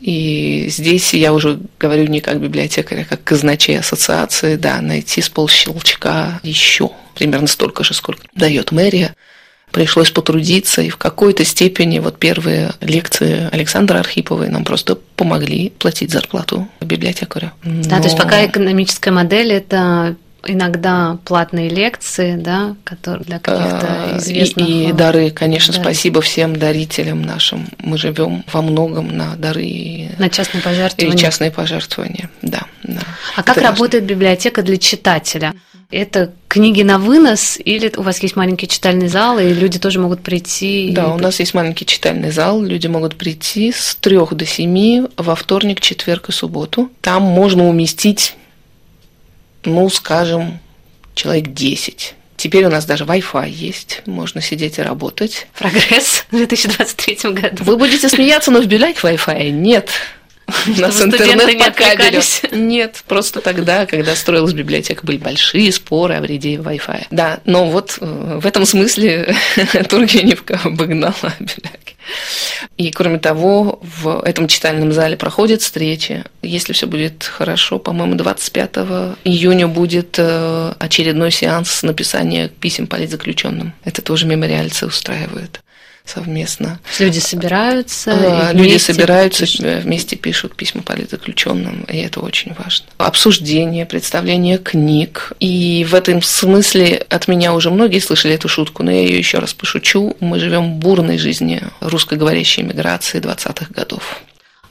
И 0.00 0.66
здесь 0.70 1.12
я 1.12 1.34
уже 1.34 1.60
говорю 1.78 2.06
не 2.06 2.22
как 2.22 2.40
библиотекарь, 2.40 3.02
а 3.02 3.04
как 3.04 3.22
казначей 3.22 3.78
ассоциации, 3.78 4.56
да, 4.56 4.80
найти 4.80 5.20
с 5.20 5.28
полщелчка 5.28 6.40
еще 6.42 6.90
примерно 7.14 7.48
столько 7.48 7.84
же, 7.84 7.92
сколько 7.92 8.22
дает 8.34 8.72
мэрия 8.72 9.14
пришлось 9.74 10.12
потрудиться, 10.12 10.82
и 10.82 10.88
в 10.88 10.96
какой-то 10.96 11.44
степени 11.44 11.98
вот 11.98 12.16
первые 12.16 12.70
лекции 12.80 13.48
Александра 13.50 13.98
Архиповой 13.98 14.48
нам 14.48 14.64
просто 14.64 14.94
помогли 15.16 15.70
платить 15.70 16.12
зарплату 16.12 16.68
библиотекарю. 16.80 17.50
Но... 17.64 17.82
Да, 17.82 17.98
то 17.98 18.04
есть 18.04 18.16
пока 18.16 18.46
экономическая 18.46 19.10
модель– 19.10 19.52
это 19.52 20.14
иногда 20.46 21.18
платные 21.24 21.68
лекции, 21.68 22.36
да, 22.36 22.76
которые 22.84 23.24
для 23.24 23.40
каких-то 23.40 23.86
а, 23.88 24.18
известных... 24.18 24.68
И, 24.68 24.90
и 24.90 24.92
дары, 24.92 25.30
конечно, 25.30 25.74
да. 25.74 25.80
спасибо 25.80 26.20
всем 26.20 26.54
дарителям 26.54 27.22
нашим. 27.22 27.66
Мы 27.78 27.98
живем 27.98 28.44
во 28.52 28.62
многом 28.62 29.08
на 29.16 29.34
дары... 29.34 30.10
На 30.18 30.30
частные 30.30 30.62
пожертвования. 30.62 31.16
И 31.16 31.18
частные 31.18 31.50
пожертвования, 31.50 32.30
да. 32.42 32.62
да. 32.84 33.00
А 33.34 33.42
как 33.42 33.56
Это 33.56 33.66
работает 33.66 34.04
важно. 34.04 34.14
библиотека 34.14 34.62
для 34.62 34.76
читателя? 34.76 35.52
Это 35.94 36.32
книги 36.48 36.82
на 36.82 36.98
вынос 36.98 37.56
или 37.64 37.92
у 37.96 38.02
вас 38.02 38.20
есть 38.20 38.34
маленький 38.34 38.66
читальный 38.66 39.06
зал, 39.06 39.38
и 39.38 39.52
люди 39.52 39.78
тоже 39.78 40.00
могут 40.00 40.22
прийти? 40.22 40.90
Да, 40.90 41.04
и... 41.04 41.06
у 41.06 41.18
нас 41.18 41.38
есть 41.38 41.54
маленький 41.54 41.86
читальный 41.86 42.32
зал, 42.32 42.60
люди 42.60 42.88
могут 42.88 43.14
прийти 43.14 43.70
с 43.70 43.94
трех 43.94 44.34
до 44.34 44.44
семи 44.44 45.04
во 45.16 45.36
вторник, 45.36 45.80
четверг 45.80 46.30
и 46.30 46.32
субботу. 46.32 46.90
Там 47.00 47.22
можно 47.22 47.68
уместить, 47.68 48.34
ну, 49.64 49.88
скажем, 49.88 50.58
человек 51.14 51.52
10. 51.52 52.16
Теперь 52.36 52.64
у 52.64 52.70
нас 52.70 52.86
даже 52.86 53.04
Wi-Fi 53.04 53.48
есть, 53.48 54.02
можно 54.06 54.40
сидеть 54.40 54.78
и 54.78 54.82
работать. 54.82 55.46
Прогресс 55.56 56.26
в 56.28 56.36
2023 56.36 57.30
году. 57.30 57.62
Вы 57.62 57.76
будете 57.76 58.08
смеяться, 58.08 58.50
но 58.50 58.60
в 58.60 58.66
Бюляк 58.66 58.96
Wi-Fi 58.96 59.50
нет. 59.50 59.90
У 60.46 60.80
нас 60.80 61.00
интернет 61.00 61.58
по 61.58 61.70
кабелю. 61.70 62.20
Нет, 62.52 63.02
просто 63.06 63.40
тогда, 63.40 63.86
когда 63.86 64.14
строилась 64.14 64.52
библиотека, 64.52 65.04
были 65.04 65.16
большие 65.16 65.72
споры 65.72 66.14
о 66.14 66.20
вреде 66.20 66.54
Wi-Fi. 66.56 67.06
Да, 67.10 67.40
но 67.44 67.66
вот 67.66 67.98
э, 68.00 68.38
в 68.42 68.46
этом 68.46 68.66
смысле 68.66 69.34
Тургеневка 69.88 70.60
обогнала 70.64 71.14
Беляки. 71.40 71.96
И 72.76 72.90
кроме 72.90 73.18
того, 73.18 73.80
в 73.82 74.22
этом 74.24 74.48
читальном 74.48 74.92
зале 74.92 75.16
проходят 75.16 75.62
встречи. 75.62 76.24
Если 76.42 76.72
все 76.72 76.86
будет 76.86 77.24
хорошо, 77.24 77.78
по-моему, 77.78 78.14
25 78.14 78.76
июня 79.24 79.68
будет 79.68 80.16
э, 80.18 80.72
очередной 80.78 81.30
сеанс 81.30 81.82
написания 81.82 82.48
писем 82.48 82.86
политзаключенным. 82.86 83.72
Это 83.84 84.02
тоже 84.02 84.26
мемориальцы 84.26 84.86
устраивают 84.86 85.60
совместно. 86.04 86.78
Люди 86.98 87.18
собираются. 87.18 88.12
А, 88.12 88.52
люди 88.52 88.76
собираются, 88.76 89.46
пишут. 89.46 89.60
вместе 89.82 90.16
пишут 90.16 90.54
письма 90.54 90.82
политзаключенным, 90.82 91.84
и 91.84 91.96
это 91.98 92.20
очень 92.20 92.54
важно. 92.54 92.86
Обсуждение, 92.98 93.86
представление 93.86 94.58
книг. 94.58 95.32
И 95.40 95.86
в 95.88 95.94
этом 95.94 96.22
смысле 96.22 97.04
от 97.08 97.28
меня 97.28 97.54
уже 97.54 97.70
многие 97.70 98.00
слышали 98.00 98.34
эту 98.34 98.48
шутку, 98.48 98.82
но 98.82 98.90
я 98.90 99.00
ее 99.00 99.18
еще 99.18 99.38
раз 99.38 99.54
пошучу. 99.54 100.16
Мы 100.20 100.38
живем 100.40 100.74
в 100.74 100.76
бурной 100.76 101.18
жизни 101.18 101.62
русскоговорящей 101.80 102.62
миграции 102.62 103.20
20-х 103.20 103.66
годов. 103.70 104.20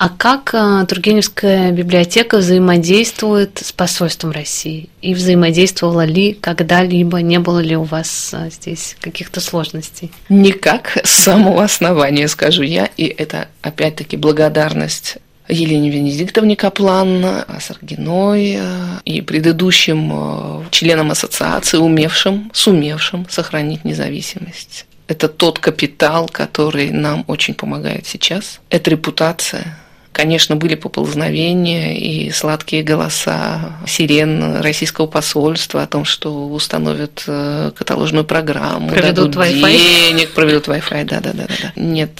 А 0.03 0.09
как 0.09 0.53
а, 0.53 0.85
Тургеневская 0.85 1.71
библиотека 1.71 2.39
взаимодействует 2.39 3.59
с 3.63 3.71
посольством 3.71 4.31
России? 4.31 4.89
И 5.01 5.13
взаимодействовала 5.13 6.03
ли 6.03 6.33
когда-либо? 6.33 7.21
Не 7.21 7.39
было 7.39 7.59
ли 7.59 7.77
у 7.77 7.83
вас 7.83 8.31
а, 8.33 8.49
здесь 8.49 8.97
каких-то 8.99 9.39
сложностей? 9.39 10.11
Никак, 10.27 10.97
с 11.05 11.09
самого 11.09 11.63
основания, 11.63 12.27
скажу 12.27 12.63
я. 12.63 12.89
И 12.97 13.05
это, 13.05 13.47
опять-таки, 13.61 14.17
благодарность 14.17 15.19
Елене 15.47 15.89
Венедиктовне 15.89 16.57
Каплан, 16.57 17.45
Саргиной 17.61 18.57
а, 18.59 18.99
и 19.05 19.21
предыдущим 19.21 20.67
членам 20.69 21.11
ассоциации, 21.11 21.77
умевшим, 21.77 22.51
сумевшим 22.53 23.25
сохранить 23.29 23.85
независимость. 23.85 24.85
Это 25.07 25.29
тот 25.29 25.59
капитал, 25.59 26.27
который 26.27 26.89
нам 26.91 27.23
очень 27.27 27.53
помогает 27.53 28.05
сейчас. 28.05 28.59
Это 28.69 28.89
репутация, 28.89 29.77
Конечно, 30.13 30.55
были 30.55 30.75
поползновения 30.75 31.97
и 31.97 32.29
сладкие 32.29 32.83
голоса 32.83 33.77
сирен 33.87 34.61
российского 34.61 35.07
посольства 35.07 35.81
о 35.81 35.87
том, 35.87 36.05
что 36.05 36.47
установят 36.49 37.23
э, 37.25 37.71
каталожную 37.75 38.23
программу, 38.23 38.89
проведут 38.89 39.31
дадут 39.31 39.35
Wi-Fi. 39.35 39.71
денег, 39.71 40.29
проведут 40.33 40.67
Wi-Fi, 40.67 41.05
да, 41.05 41.19
да, 41.19 41.33
да, 41.33 41.45
да. 41.47 41.73
Нет, 41.75 42.11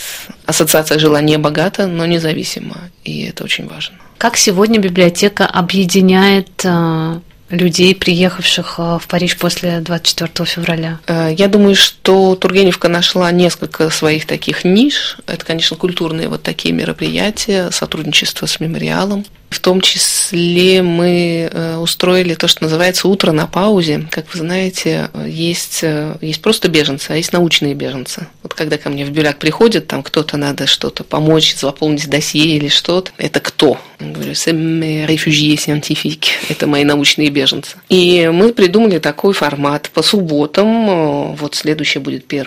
ассоциация 0.47 0.97
жила 0.97 1.21
не 1.21 1.37
богата, 1.37 1.85
но 1.85 2.07
независимо, 2.07 2.77
и 3.03 3.25
это 3.25 3.43
очень 3.43 3.67
важно. 3.67 3.95
Как 4.17 4.37
сегодня 4.37 4.79
библиотека 4.79 5.45
объединяет 5.45 6.49
э, 6.63 7.19
людей, 7.53 7.95
приехавших 7.95 8.75
э, 8.77 8.97
в 9.01 9.07
Париж 9.07 9.37
после 9.37 9.79
24 9.79 10.45
февраля? 10.45 10.99
Э, 11.07 11.33
я 11.35 11.47
думаю, 11.47 11.75
что 11.75 12.35
Тургеневка 12.35 12.87
нашла 12.87 13.31
несколько 13.31 13.89
своих 13.89 14.25
таких 14.25 14.65
ниш. 14.65 15.17
Это, 15.27 15.45
конечно, 15.45 15.77
культурные 15.77 16.27
вот 16.27 16.43
такие 16.43 16.73
мероприятия, 16.73 17.71
сотрудничество 17.71 18.45
с 18.45 18.59
мемориалом. 18.59 19.25
В 19.53 19.59
том 19.59 19.81
числе 19.81 20.81
мы 20.81 21.47
э, 21.51 21.77
устроили 21.77 22.33
то, 22.33 22.47
что 22.47 22.63
называется 22.63 23.07
«Утро 23.07 23.31
на 23.31 23.45
паузе». 23.45 24.07
Как 24.09 24.25
вы 24.33 24.39
знаете, 24.39 25.11
есть, 25.27 25.83
э, 25.83 26.17
есть 26.21 26.41
просто 26.41 26.69
беженцы, 26.69 27.11
а 27.11 27.15
есть 27.15 27.33
научные 27.33 27.75
беженцы. 27.75 28.25
Вот 28.41 28.55
когда 28.55 28.79
ко 28.79 28.89
мне 28.89 29.05
в 29.05 29.11
Бюляк 29.11 29.37
приходят, 29.37 29.85
там 29.85 30.01
кто-то 30.01 30.37
надо 30.37 30.65
что-то 30.65 31.03
помочь, 31.03 31.55
заполнить 31.55 32.09
досье 32.09 32.43
или 32.43 32.67
что-то. 32.67 33.11
Это 33.19 33.39
кто? 33.39 33.77
Я 33.99 34.07
говорю, 34.07 34.33
réfugiés 34.33 35.55
scientifiques. 35.67 36.31
Это 36.49 36.65
мои 36.65 36.83
научные 36.83 37.29
беженцы. 37.29 37.77
И 37.89 38.27
мы 38.33 38.53
придумали 38.53 38.97
такой 38.97 39.33
формат 39.33 39.91
по 39.93 40.01
субботам. 40.01 40.89
Э, 40.89 41.35
вот 41.35 41.53
следующее 41.53 42.01
будет 42.01 42.25
1 42.27 42.43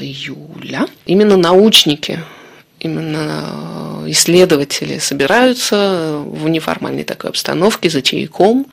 июля. 0.00 0.88
Именно 1.06 1.36
научники 1.36 2.18
именно 2.86 4.04
исследователи 4.06 4.98
собираются 4.98 6.22
в 6.24 6.48
неформальной 6.48 7.04
такой 7.04 7.30
обстановке 7.30 7.90
за 7.90 8.02
чайком. 8.02 8.66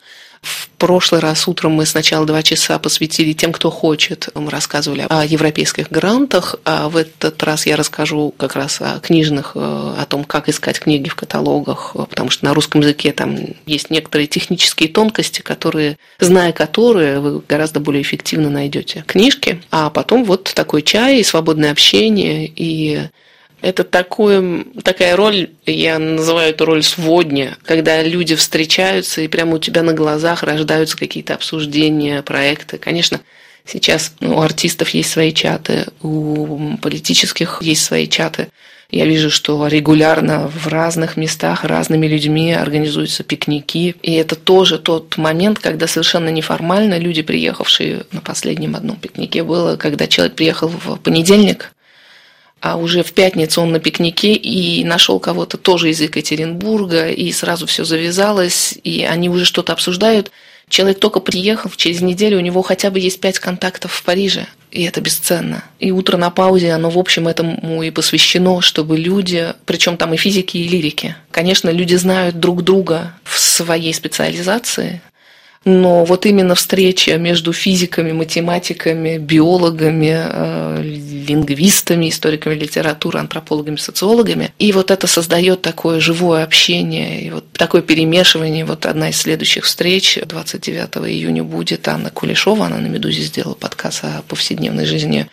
В 0.44 0.68
прошлый 0.76 1.22
раз 1.22 1.48
утром 1.48 1.72
мы 1.72 1.86
сначала 1.86 2.26
два 2.26 2.42
часа 2.42 2.78
посвятили 2.78 3.32
тем, 3.32 3.50
кто 3.50 3.70
хочет. 3.70 4.28
Мы 4.34 4.50
рассказывали 4.50 5.06
о 5.08 5.24
европейских 5.24 5.90
грантах, 5.90 6.56
а 6.66 6.90
в 6.90 6.98
этот 6.98 7.42
раз 7.42 7.64
я 7.64 7.76
расскажу 7.76 8.34
как 8.36 8.54
раз 8.54 8.82
о 8.82 9.00
книжных, 9.00 9.52
э, 9.54 9.58
о 9.58 10.04
том, 10.06 10.24
как 10.24 10.50
искать 10.50 10.78
книги 10.80 11.08
в 11.08 11.14
каталогах, 11.14 11.96
потому 12.10 12.28
что 12.28 12.44
на 12.44 12.52
русском 12.52 12.82
языке 12.82 13.12
там 13.12 13.38
есть 13.64 13.88
некоторые 13.88 14.26
технические 14.26 14.90
тонкости, 14.90 15.40
которые, 15.40 15.96
зная 16.20 16.52
которые, 16.52 17.20
вы 17.20 17.40
гораздо 17.48 17.80
более 17.80 18.02
эффективно 18.02 18.50
найдете 18.50 19.02
книжки. 19.06 19.62
А 19.70 19.88
потом 19.88 20.24
вот 20.24 20.52
такой 20.54 20.82
чай 20.82 21.20
и 21.20 21.24
свободное 21.24 21.72
общение, 21.72 22.46
и 22.54 23.08
это 23.64 23.82
такое, 23.82 24.64
такая 24.82 25.16
роль, 25.16 25.48
я 25.64 25.98
называю 25.98 26.50
эту 26.50 26.66
роль 26.66 26.82
сводня, 26.82 27.56
когда 27.64 28.02
люди 28.02 28.34
встречаются 28.34 29.22
и 29.22 29.28
прямо 29.28 29.54
у 29.54 29.58
тебя 29.58 29.82
на 29.82 29.94
глазах 29.94 30.42
рождаются 30.42 30.98
какие-то 30.98 31.34
обсуждения, 31.34 32.20
проекты. 32.20 32.76
Конечно, 32.76 33.22
сейчас 33.64 34.12
у 34.20 34.38
артистов 34.38 34.90
есть 34.90 35.10
свои 35.10 35.32
чаты, 35.32 35.86
у 36.02 36.76
политических 36.76 37.62
есть 37.62 37.82
свои 37.82 38.06
чаты. 38.06 38.48
Я 38.90 39.06
вижу, 39.06 39.30
что 39.30 39.66
регулярно 39.66 40.46
в 40.46 40.68
разных 40.68 41.16
местах 41.16 41.64
разными 41.64 42.06
людьми 42.06 42.52
организуются 42.52 43.24
пикники. 43.24 43.96
И 44.02 44.12
это 44.12 44.36
тоже 44.36 44.78
тот 44.78 45.16
момент, 45.16 45.58
когда 45.58 45.86
совершенно 45.86 46.28
неформально 46.28 46.98
люди, 46.98 47.22
приехавшие 47.22 48.04
на 48.12 48.20
последнем 48.20 48.76
одном 48.76 48.96
пикнике, 48.96 49.42
было, 49.42 49.76
когда 49.76 50.06
человек 50.06 50.34
приехал 50.34 50.68
в 50.68 50.96
понедельник, 50.98 51.72
а 52.60 52.76
уже 52.76 53.02
в 53.02 53.12
пятницу 53.12 53.60
он 53.60 53.72
на 53.72 53.80
пикнике 53.80 54.32
и 54.34 54.84
нашел 54.84 55.20
кого-то 55.20 55.58
тоже 55.58 55.90
из 55.90 56.00
Екатеринбурга, 56.00 57.08
и 57.08 57.30
сразу 57.32 57.66
все 57.66 57.84
завязалось, 57.84 58.78
и 58.82 59.04
они 59.04 59.28
уже 59.28 59.44
что-то 59.44 59.72
обсуждают. 59.72 60.30
Человек 60.68 60.98
только 60.98 61.20
приехал, 61.20 61.70
через 61.76 62.00
неделю 62.00 62.38
у 62.38 62.40
него 62.40 62.62
хотя 62.62 62.90
бы 62.90 62.98
есть 62.98 63.20
пять 63.20 63.38
контактов 63.38 63.92
в 63.92 64.02
Париже, 64.02 64.46
и 64.70 64.82
это 64.84 65.00
бесценно. 65.00 65.62
И 65.78 65.90
утро 65.90 66.16
на 66.16 66.30
паузе, 66.30 66.72
оно, 66.72 66.88
в 66.88 66.98
общем, 66.98 67.28
этому 67.28 67.82
и 67.82 67.90
посвящено, 67.90 68.60
чтобы 68.62 68.96
люди, 68.96 69.52
причем 69.66 69.96
там 69.98 70.14
и 70.14 70.16
физики, 70.16 70.56
и 70.56 70.66
лирики, 70.66 71.16
конечно, 71.30 71.68
люди 71.68 71.94
знают 71.96 72.40
друг 72.40 72.62
друга 72.62 73.14
в 73.24 73.38
своей 73.38 73.92
специализации, 73.92 75.02
но 75.64 76.04
вот 76.04 76.26
именно 76.26 76.54
встреча 76.54 77.16
между 77.16 77.52
физиками, 77.52 78.12
математиками, 78.12 79.18
биологами, 79.18 80.14
э, 80.14 80.82
лингвистами, 80.82 82.08
историками 82.08 82.54
литературы, 82.54 83.18
антропологами, 83.18 83.76
социологами, 83.76 84.52
и 84.58 84.72
вот 84.72 84.90
это 84.90 85.06
создает 85.06 85.62
такое 85.62 86.00
живое 86.00 86.44
общение, 86.44 87.22
и 87.22 87.30
вот 87.30 87.50
такое 87.52 87.82
перемешивание. 87.82 88.64
Вот 88.64 88.84
одна 88.86 89.08
из 89.08 89.16
следующих 89.16 89.64
встреч 89.64 90.18
29 90.24 91.08
июня 91.08 91.42
будет 91.44 91.88
Анна 91.88 92.10
Кулешова, 92.10 92.66
она 92.66 92.78
на 92.78 92.86
«Медузе» 92.86 93.22
сделала 93.22 93.54
подкаст 93.54 94.04
о 94.04 94.22
повседневной 94.28 94.84
жизни 94.84 95.28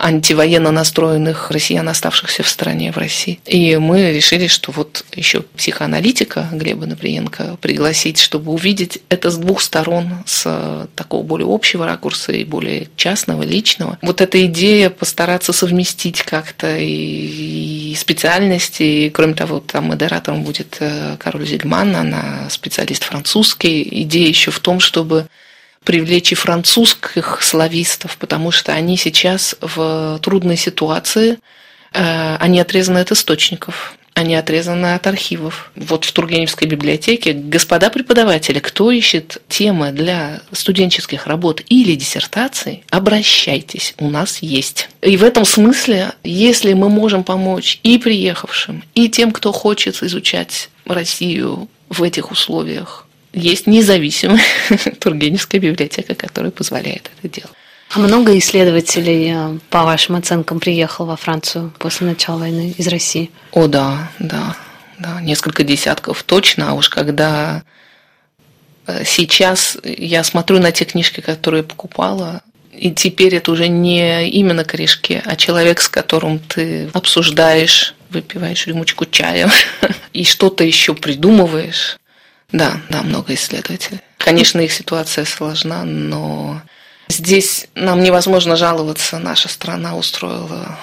антивоенно 0.00 0.70
настроенных 0.70 1.50
россиян, 1.50 1.88
оставшихся 1.88 2.42
в 2.42 2.48
стране, 2.48 2.92
в 2.92 2.96
России. 2.96 3.40
И 3.44 3.76
мы 3.76 4.12
решили, 4.12 4.46
что 4.46 4.72
вот 4.72 5.04
еще 5.14 5.42
психоаналитика 5.56 6.48
Глеба 6.52 6.86
Наприенко 6.86 7.56
пригласить, 7.60 8.18
чтобы 8.18 8.52
увидеть 8.52 9.00
это 9.08 9.30
с 9.30 9.36
двух 9.36 9.60
сторон, 9.60 10.22
с 10.26 10.88
такого 10.94 11.22
более 11.22 11.52
общего 11.52 11.86
ракурса 11.86 12.32
и 12.32 12.44
более 12.44 12.88
частного, 12.96 13.42
личного. 13.42 13.98
Вот 14.02 14.20
эта 14.20 14.44
идея 14.46 14.90
постараться 14.90 15.52
совместить 15.52 16.22
как-то 16.22 16.76
и, 16.78 17.92
и 17.92 17.94
специальности, 17.94 18.82
и, 18.82 19.10
кроме 19.10 19.34
того, 19.34 19.60
там 19.60 19.86
модератором 19.86 20.44
будет 20.44 20.76
э, 20.80 21.16
Кароль 21.18 21.46
Зигман, 21.46 21.96
она 21.96 22.48
специалист 22.50 23.04
французский. 23.04 23.86
Идея 24.02 24.28
еще 24.28 24.50
в 24.50 24.60
том, 24.60 24.80
чтобы 24.80 25.26
привлечь 25.88 26.32
и 26.32 26.34
французских 26.34 27.38
славистов, 27.40 28.18
потому 28.18 28.50
что 28.50 28.74
они 28.74 28.98
сейчас 28.98 29.56
в 29.62 30.20
трудной 30.22 30.58
ситуации, 30.58 31.38
э, 31.94 32.36
они 32.36 32.60
отрезаны 32.60 32.98
от 32.98 33.10
источников, 33.10 33.96
они 34.12 34.34
отрезаны 34.34 34.92
от 34.92 35.06
архивов. 35.06 35.70
Вот 35.76 36.04
в 36.04 36.12
Тургеневской 36.12 36.68
библиотеке, 36.68 37.32
господа 37.32 37.88
преподаватели, 37.88 38.58
кто 38.58 38.90
ищет 38.90 39.38
темы 39.48 39.92
для 39.92 40.42
студенческих 40.52 41.26
работ 41.26 41.62
или 41.70 41.94
диссертаций, 41.94 42.84
обращайтесь, 42.90 43.94
у 43.96 44.10
нас 44.10 44.42
есть. 44.42 44.90
И 45.00 45.16
в 45.16 45.24
этом 45.24 45.46
смысле, 45.46 46.12
если 46.22 46.74
мы 46.74 46.90
можем 46.90 47.24
помочь 47.24 47.80
и 47.82 47.96
приехавшим, 47.96 48.84
и 48.94 49.08
тем, 49.08 49.32
кто 49.32 49.52
хочет 49.52 50.02
изучать 50.02 50.68
Россию 50.84 51.66
в 51.88 52.02
этих 52.02 52.30
условиях, 52.30 53.07
есть 53.38 53.66
независимая 53.66 54.42
Тургеневская 55.00 55.60
библиотека, 55.60 56.14
которая 56.14 56.50
позволяет 56.50 57.10
это 57.18 57.32
делать. 57.32 57.52
А 57.90 58.00
много 58.00 58.36
исследователей, 58.36 59.32
э, 59.34 59.58
по 59.70 59.84
вашим 59.84 60.16
оценкам, 60.16 60.60
приехало 60.60 61.06
во 61.06 61.16
Францию 61.16 61.72
после 61.78 62.06
начала 62.06 62.40
войны 62.40 62.74
из 62.76 62.86
России? 62.88 63.30
О, 63.52 63.66
да, 63.66 64.10
да, 64.18 64.56
да, 64.98 65.20
несколько 65.22 65.64
десятков 65.64 66.22
точно. 66.22 66.70
А 66.70 66.74
уж 66.74 66.90
когда 66.90 67.62
э, 68.86 69.04
сейчас 69.06 69.78
я 69.82 70.22
смотрю 70.22 70.58
на 70.58 70.70
те 70.70 70.84
книжки, 70.84 71.20
которые 71.20 71.62
покупала, 71.62 72.42
и 72.72 72.92
теперь 72.92 73.34
это 73.34 73.50
уже 73.50 73.68
не 73.68 74.28
именно 74.28 74.64
корешки, 74.64 75.22
а 75.24 75.36
человек, 75.36 75.80
с 75.80 75.88
которым 75.88 76.38
ты 76.38 76.90
обсуждаешь, 76.92 77.94
выпиваешь 78.10 78.66
рюмочку 78.66 79.06
чая 79.06 79.50
и 80.12 80.24
что-то 80.24 80.62
еще 80.62 80.94
придумываешь. 80.94 81.96
Да, 82.52 82.80
да, 82.88 83.02
много 83.02 83.34
исследователей. 83.34 84.00
Конечно, 84.16 84.60
их 84.60 84.72
ситуация 84.72 85.24
сложна, 85.24 85.84
но 85.84 86.62
здесь 87.08 87.68
нам 87.74 88.02
невозможно 88.02 88.56
жаловаться. 88.56 89.18
Наша 89.18 89.48
страна 89.48 89.96
устроила 89.96 90.78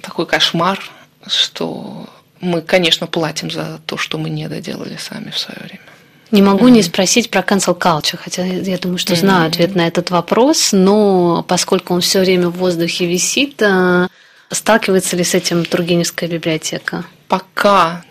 такой 0.00 0.26
кошмар, 0.26 0.80
что 1.26 2.08
мы, 2.40 2.60
конечно, 2.62 3.06
платим 3.06 3.50
за 3.50 3.80
то, 3.86 3.96
что 3.96 4.18
мы 4.18 4.30
не 4.30 4.48
доделали 4.48 4.96
сами 4.96 5.30
в 5.30 5.38
свое 5.38 5.58
время. 5.60 5.80
Не 6.30 6.40
могу 6.40 6.66
mm-hmm. 6.66 6.70
не 6.70 6.82
спросить 6.82 7.30
про 7.30 7.42
cancel 7.42 7.78
culture, 7.78 8.16
хотя 8.16 8.44
я 8.44 8.78
думаю, 8.78 8.98
что 8.98 9.14
знаю 9.14 9.44
mm-hmm. 9.44 9.48
ответ 9.48 9.74
на 9.74 9.86
этот 9.86 10.10
вопрос, 10.10 10.70
но 10.72 11.44
поскольку 11.46 11.94
он 11.94 12.00
все 12.00 12.20
время 12.20 12.48
в 12.48 12.56
воздухе 12.56 13.06
висит, 13.06 13.60
э, 13.60 14.08
сталкивается 14.50 15.16
ли 15.16 15.24
с 15.24 15.34
этим 15.34 15.64
Тургеневская 15.64 16.28
библиотека? 16.28 17.04
Пока 17.28 18.02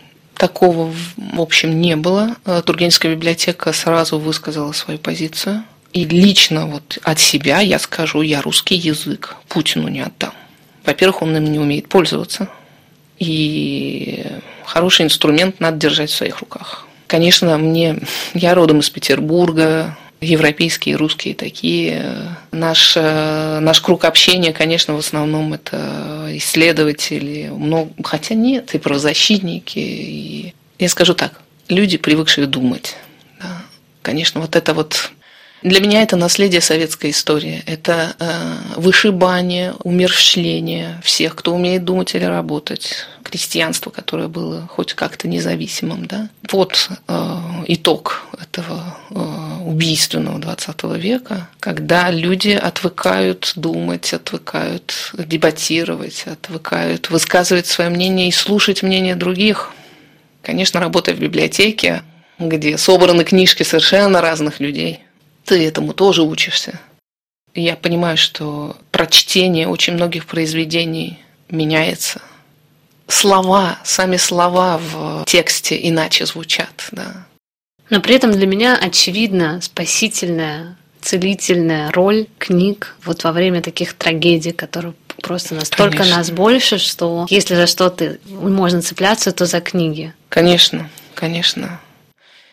Такого, 0.42 0.92
в 1.18 1.40
общем, 1.40 1.80
не 1.80 1.96
было. 1.96 2.36
Э, 2.46 2.64
Тургеневская 2.66 3.14
библиотека 3.14 3.72
сразу 3.74 4.18
высказала 4.18 4.72
свою 4.72 4.98
позицию. 4.98 5.64
И 5.94 6.04
лично 6.04 6.66
вот 6.66 6.98
от 7.04 7.20
себя 7.20 7.60
я 7.60 7.78
скажу, 7.78 8.24
я 8.24 8.42
русский 8.42 8.74
язык 8.74 9.36
Путину 9.48 9.88
не 9.88 10.02
отдам. 10.02 10.34
Во-первых, 10.84 11.22
он 11.22 11.38
им 11.38 11.44
не 11.44 11.60
умеет 11.60 11.90
пользоваться. 11.90 12.50
И 13.20 14.26
хороший 14.66 15.06
инструмент 15.06 15.60
надо 15.60 15.78
держать 15.78 16.10
в 16.10 16.16
своих 16.16 16.40
руках. 16.40 16.88
Конечно, 17.06 17.56
мне, 17.60 18.00
я 18.34 18.56
родом 18.56 18.80
из 18.80 18.90
Петербурга, 18.90 19.96
европейские, 20.22 20.96
русские 20.96 21.34
такие. 21.34 22.38
Наш, 22.52 22.94
э, 22.96 23.60
наш 23.60 23.82
круг 23.82 24.06
общения, 24.06 24.54
конечно, 24.54 24.94
в 24.94 25.00
основном 25.00 25.54
это 25.54 26.28
исследователи, 26.34 27.50
много, 27.50 27.92
хотя 28.04 28.36
нет, 28.36 28.74
и 28.76 28.78
правозащитники. 28.78 29.80
И, 29.80 30.54
я 30.80 30.90
скажу 30.90 31.16
так, 31.16 31.42
люди, 31.68 31.98
привыкшие 31.98 32.48
думать. 32.48 32.96
Да. 33.40 33.64
Конечно, 34.04 34.42
вот 34.42 34.56
это 34.56 34.74
вот 34.74 35.12
для 35.64 35.80
меня 35.80 36.02
это 36.02 36.16
наследие 36.16 36.60
советской 36.62 37.12
истории. 37.12 37.62
Это 37.68 38.16
э, 38.20 38.56
вышибание, 38.78 39.74
умерщвление 39.84 41.00
всех, 41.04 41.36
кто 41.36 41.54
умеет 41.54 41.84
думать 41.86 42.16
или 42.16 42.24
работать. 42.24 43.06
Крестьянство, 43.24 43.92
которое 43.92 44.28
было 44.28 44.68
хоть 44.68 44.94
как-то 44.94 45.28
независимым. 45.28 46.08
Да? 46.08 46.30
Вот 46.52 46.90
э, 47.08 47.38
итог 47.68 48.24
этого 48.42 48.98
э, 49.12 49.64
убийственного 49.66 50.40
20 50.40 50.84
века, 50.98 51.48
когда 51.60 52.10
люди 52.10 52.52
отвыкают 52.52 53.54
думать, 53.56 54.14
отвыкают 54.14 55.14
дебатировать, 55.14 56.24
отвыкают 56.26 57.12
высказывать 57.12 57.68
свое 57.68 57.92
мнение 57.92 58.30
и 58.30 58.32
слушать 58.32 58.82
мнение 58.82 59.16
других. 59.16 59.72
Конечно, 60.42 60.80
работая 60.80 61.14
в 61.14 61.20
библиотеке, 61.20 62.02
где 62.40 62.80
собраны 62.80 63.24
книжки 63.24 63.62
совершенно 63.62 64.22
разных 64.22 64.60
людей– 64.60 65.02
ты 65.52 65.68
этому 65.68 65.92
тоже 65.92 66.24
учишься. 66.24 66.80
Я 67.54 67.76
понимаю, 67.76 68.16
что 68.16 68.78
прочтение 68.90 69.68
очень 69.68 69.96
многих 69.96 70.26
произведений 70.26 71.20
меняется. 71.50 72.22
Слова, 73.10 73.78
сами 73.84 74.16
слова 74.16 74.78
в 74.78 75.26
тексте 75.26 75.78
иначе 75.90 76.26
звучат, 76.26 76.88
да. 76.94 77.26
Но 77.90 78.00
при 78.00 78.16
этом 78.16 78.32
для 78.32 78.48
меня 78.48 78.78
очевидна 78.78 79.60
спасительная, 79.60 80.78
целительная 81.02 81.92
роль 81.92 82.28
книг 82.38 82.96
вот 83.04 83.26
во 83.26 83.34
время 83.34 83.62
таких 83.62 83.96
трагедий, 83.96 84.54
которые 84.54 84.94
просто 85.22 85.56
настолько 85.56 85.98
Конечно. 85.98 86.16
нас 86.16 86.32
больше, 86.32 86.78
что 86.78 87.26
если 87.30 87.56
за 87.56 87.68
что-то 87.68 88.20
можно 88.30 88.82
цепляться, 88.82 89.34
то 89.34 89.46
за 89.46 89.60
книги. 89.60 90.14
Конечно, 90.30 90.90
конечно. 91.14 91.82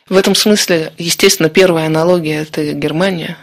В 0.09 0.17
этом 0.17 0.35
смысле, 0.35 0.93
естественно, 0.97 1.51
первая 1.51 1.87
аналогия– 1.87 2.43
это 2.43 2.73
Германия 2.73 3.37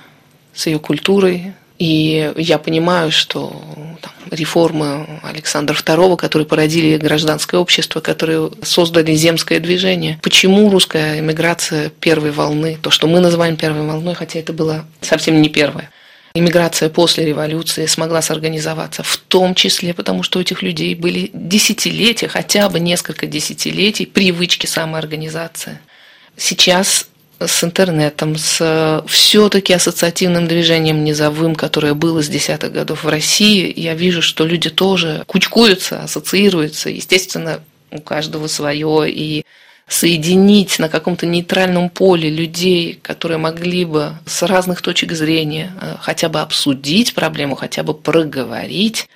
с 0.54 0.65
ее 0.65 0.80
культурой. 0.80 1.54
И 1.78 2.34
я 2.38 2.58
понимаю, 2.58 3.12
что 3.12 3.62
там, 4.01 4.13
реформы 4.32 5.19
Александра 5.21 5.75
II, 5.75 6.15
которые 6.15 6.47
породили 6.47 6.97
гражданское 6.97 7.58
общество, 7.58 7.99
которые 7.99 8.49
создали 8.63 9.13
земское 9.13 9.60
движение. 9.60 10.17
Почему 10.23 10.69
русская 10.69 11.19
эмиграция 11.19 11.89
первой 11.89 12.32
волны, 12.32 12.80
то, 12.82 12.89
что 12.89 13.08
мы 13.08 13.19
называем 13.19 13.58
первой 13.58 13.86
волной, 13.86 14.15
хотя 14.15 14.39
это 14.39 14.54
было 14.54 14.86
совсем 15.01 15.41
не 15.41 15.49
первая, 15.49 15.91
иммиграция 16.34 16.89
после 16.89 17.25
революции 17.25 17.86
смогла 17.86 18.21
сорганизоваться, 18.21 19.04
в 19.04 19.17
том 19.17 19.54
числе 19.54 19.93
потому, 19.93 20.23
что 20.23 20.39
у 20.39 20.41
этих 20.41 20.62
людей 20.62 20.95
были 20.95 21.30
десятилетия, 21.34 22.30
хотя 22.30 22.69
бы 22.69 22.80
несколько 22.80 23.28
десятилетий 23.28 24.06
привычки 24.08 24.65
самоорганизации– 24.65 25.78
сейчас 26.38 27.08
с 27.39 27.63
интернетом, 27.63 28.38
с 28.38 29.04
все-таки 29.08 29.74
ассоциативным 29.74 30.48
движением 30.48 31.04
низовым, 31.04 31.56
которое 31.56 31.93
было 31.93 32.24
с 32.24 32.30
десятых 32.30 32.71
годов 32.71 33.04
в 33.04 33.10
России, 33.10 33.74
я 33.76 33.93
вижу, 33.93 34.21
что 34.21 34.45
люди 34.45 34.69
тоже 34.69 35.24
кучкуются, 35.28 36.04
ассоциируются. 36.04 36.89
Естественно, 36.89 37.60
у 37.91 38.00
каждого 38.00 38.48
свое, 38.48 39.10
и 39.10 39.45
соединить 39.88 40.80
на 40.80 40.89
каком-то 40.89 41.26
нейтральном 41.26 41.89
поле 41.89 42.30
людей, 42.30 42.98
которые 43.02 43.38
могли 43.38 43.86
бы 43.86 44.13
с 44.26 44.41
разных 44.43 44.82
точек 44.82 45.12
зрения 45.12 45.74
э, 45.80 45.95
хотя 46.02 46.28
бы 46.28 46.41
обсудить 46.41 47.13
проблему, 47.13 47.56
хотя 47.56 47.84
бы 47.84 47.93
проговорить, 47.93 49.08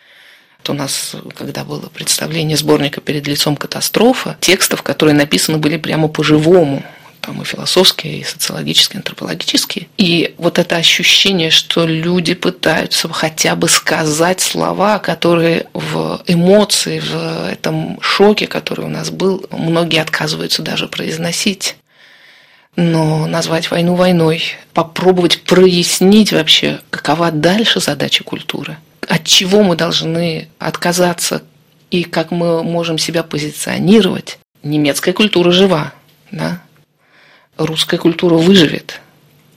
у 0.67 0.73
нас, 0.73 1.15
когда 1.35 1.63
было 1.63 1.89
представление 1.91 2.55
сборника 2.55 3.01
перед 3.01 3.25
лицом 3.27 3.55
катастрофы, 3.55 4.35
текстов, 4.39 4.83
которые 4.83 5.15
написаны 5.15 5.57
были 5.57 5.77
прямо 5.77 6.07
по-живому, 6.07 6.83
там 7.29 7.43
и 7.43 7.45
философские, 7.45 8.21
и 8.21 8.23
социологические, 8.23 8.95
и 8.95 8.97
антропологические. 8.97 9.87
И 9.97 10.33
вот 10.39 10.57
это 10.57 10.77
ощущение, 10.77 11.51
что 11.51 11.85
люди 11.85 12.33
пытаются 12.33 13.07
хотя 13.09 13.55
бы 13.55 13.69
сказать 13.69 14.41
слова, 14.41 14.97
которые 14.97 15.67
в 15.73 16.23
эмоции, 16.25 16.99
в 16.99 17.47
этом 17.51 18.01
шоке, 18.01 18.47
который 18.47 18.85
у 18.85 18.89
нас 18.89 19.11
был, 19.11 19.45
многие 19.51 20.01
отказываются 20.01 20.63
даже 20.63 20.87
произносить. 20.87 21.75
Но 22.75 23.27
назвать 23.27 23.69
войну 23.69 23.93
войной, 23.93 24.41
попробовать 24.73 25.43
прояснить 25.43 26.31
вообще, 26.31 26.79
какова 26.89 27.29
дальше 27.29 27.79
задача 27.79 28.23
культуры, 28.23 28.77
от 29.07 29.23
чего 29.23 29.61
мы 29.61 29.75
должны 29.75 30.47
отказаться 30.57 31.43
и 31.91 32.03
как 32.03 32.31
мы 32.31 32.63
можем 32.63 32.97
себя 32.97 33.21
позиционировать. 33.21 34.39
Немецкая 34.63 35.13
культура 35.13 35.51
жива, 35.51 35.93
да? 36.31 36.61
Русская 37.59 37.97
культура 37.97 38.35
выживет, 38.35 39.01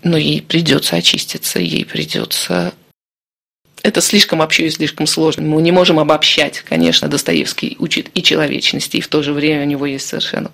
но 0.02 0.16
ей 0.16 0.42
придется 0.42 0.96
очиститься, 0.96 1.60
ей 1.60 1.84
придется... 1.84 2.74
Это 3.82 4.00
слишком 4.00 4.40
вообще 4.40 4.66
и 4.66 4.70
слишком 4.70 5.06
сложно. 5.06 5.42
Мы 5.42 5.60
не 5.60 5.72
можем 5.72 5.98
обобщать. 5.98 6.60
Конечно, 6.60 7.08
Достоевский 7.08 7.76
учит 7.80 8.10
и 8.14 8.22
человечности, 8.22 8.98
и 8.98 9.00
в 9.00 9.08
то 9.08 9.22
же 9.22 9.32
время 9.32 9.62
у 9.62 9.66
него 9.66 9.86
есть 9.86 10.06
совершенно 10.06 10.52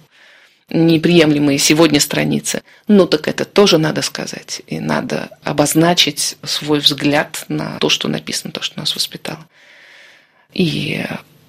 неприемлемые 0.70 1.58
сегодня 1.58 2.00
страницы. 2.00 2.62
Ну 2.88 3.06
так 3.06 3.28
это 3.28 3.44
тоже 3.44 3.78
надо 3.78 4.02
сказать. 4.02 4.62
И 4.66 4.80
надо 4.80 5.30
обозначить 5.42 6.37
свой 6.42 6.80
взгляд 6.80 7.44
на 7.48 7.78
то, 7.78 7.88
что 7.88 8.08
написано, 8.08 8.52
то, 8.52 8.62
что 8.62 8.78
нас 8.78 8.94
воспитало. 8.94 9.46
И 10.52 11.04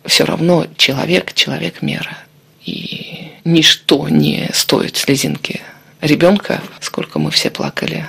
все 0.06 0.26
равно 0.26 0.68
человек– 0.78 1.34
человек 1.36 1.82
мера. 1.82 2.18
И 2.66 3.32
ничто 3.44 4.08
не 4.10 4.50
стоит 4.54 4.98
слезинки 4.98 5.62
ребенка, 6.02 6.62
сколько 6.80 7.20
мы 7.20 7.32
все 7.32 7.50
плакали. 7.50 8.06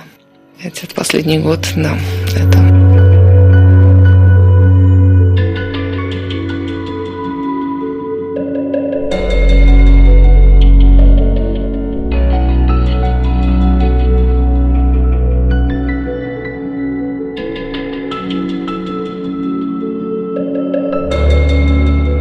Этот 0.63 0.93
последний 0.93 1.39
год, 1.39 1.67
да, 1.75 1.97
это 2.35 2.59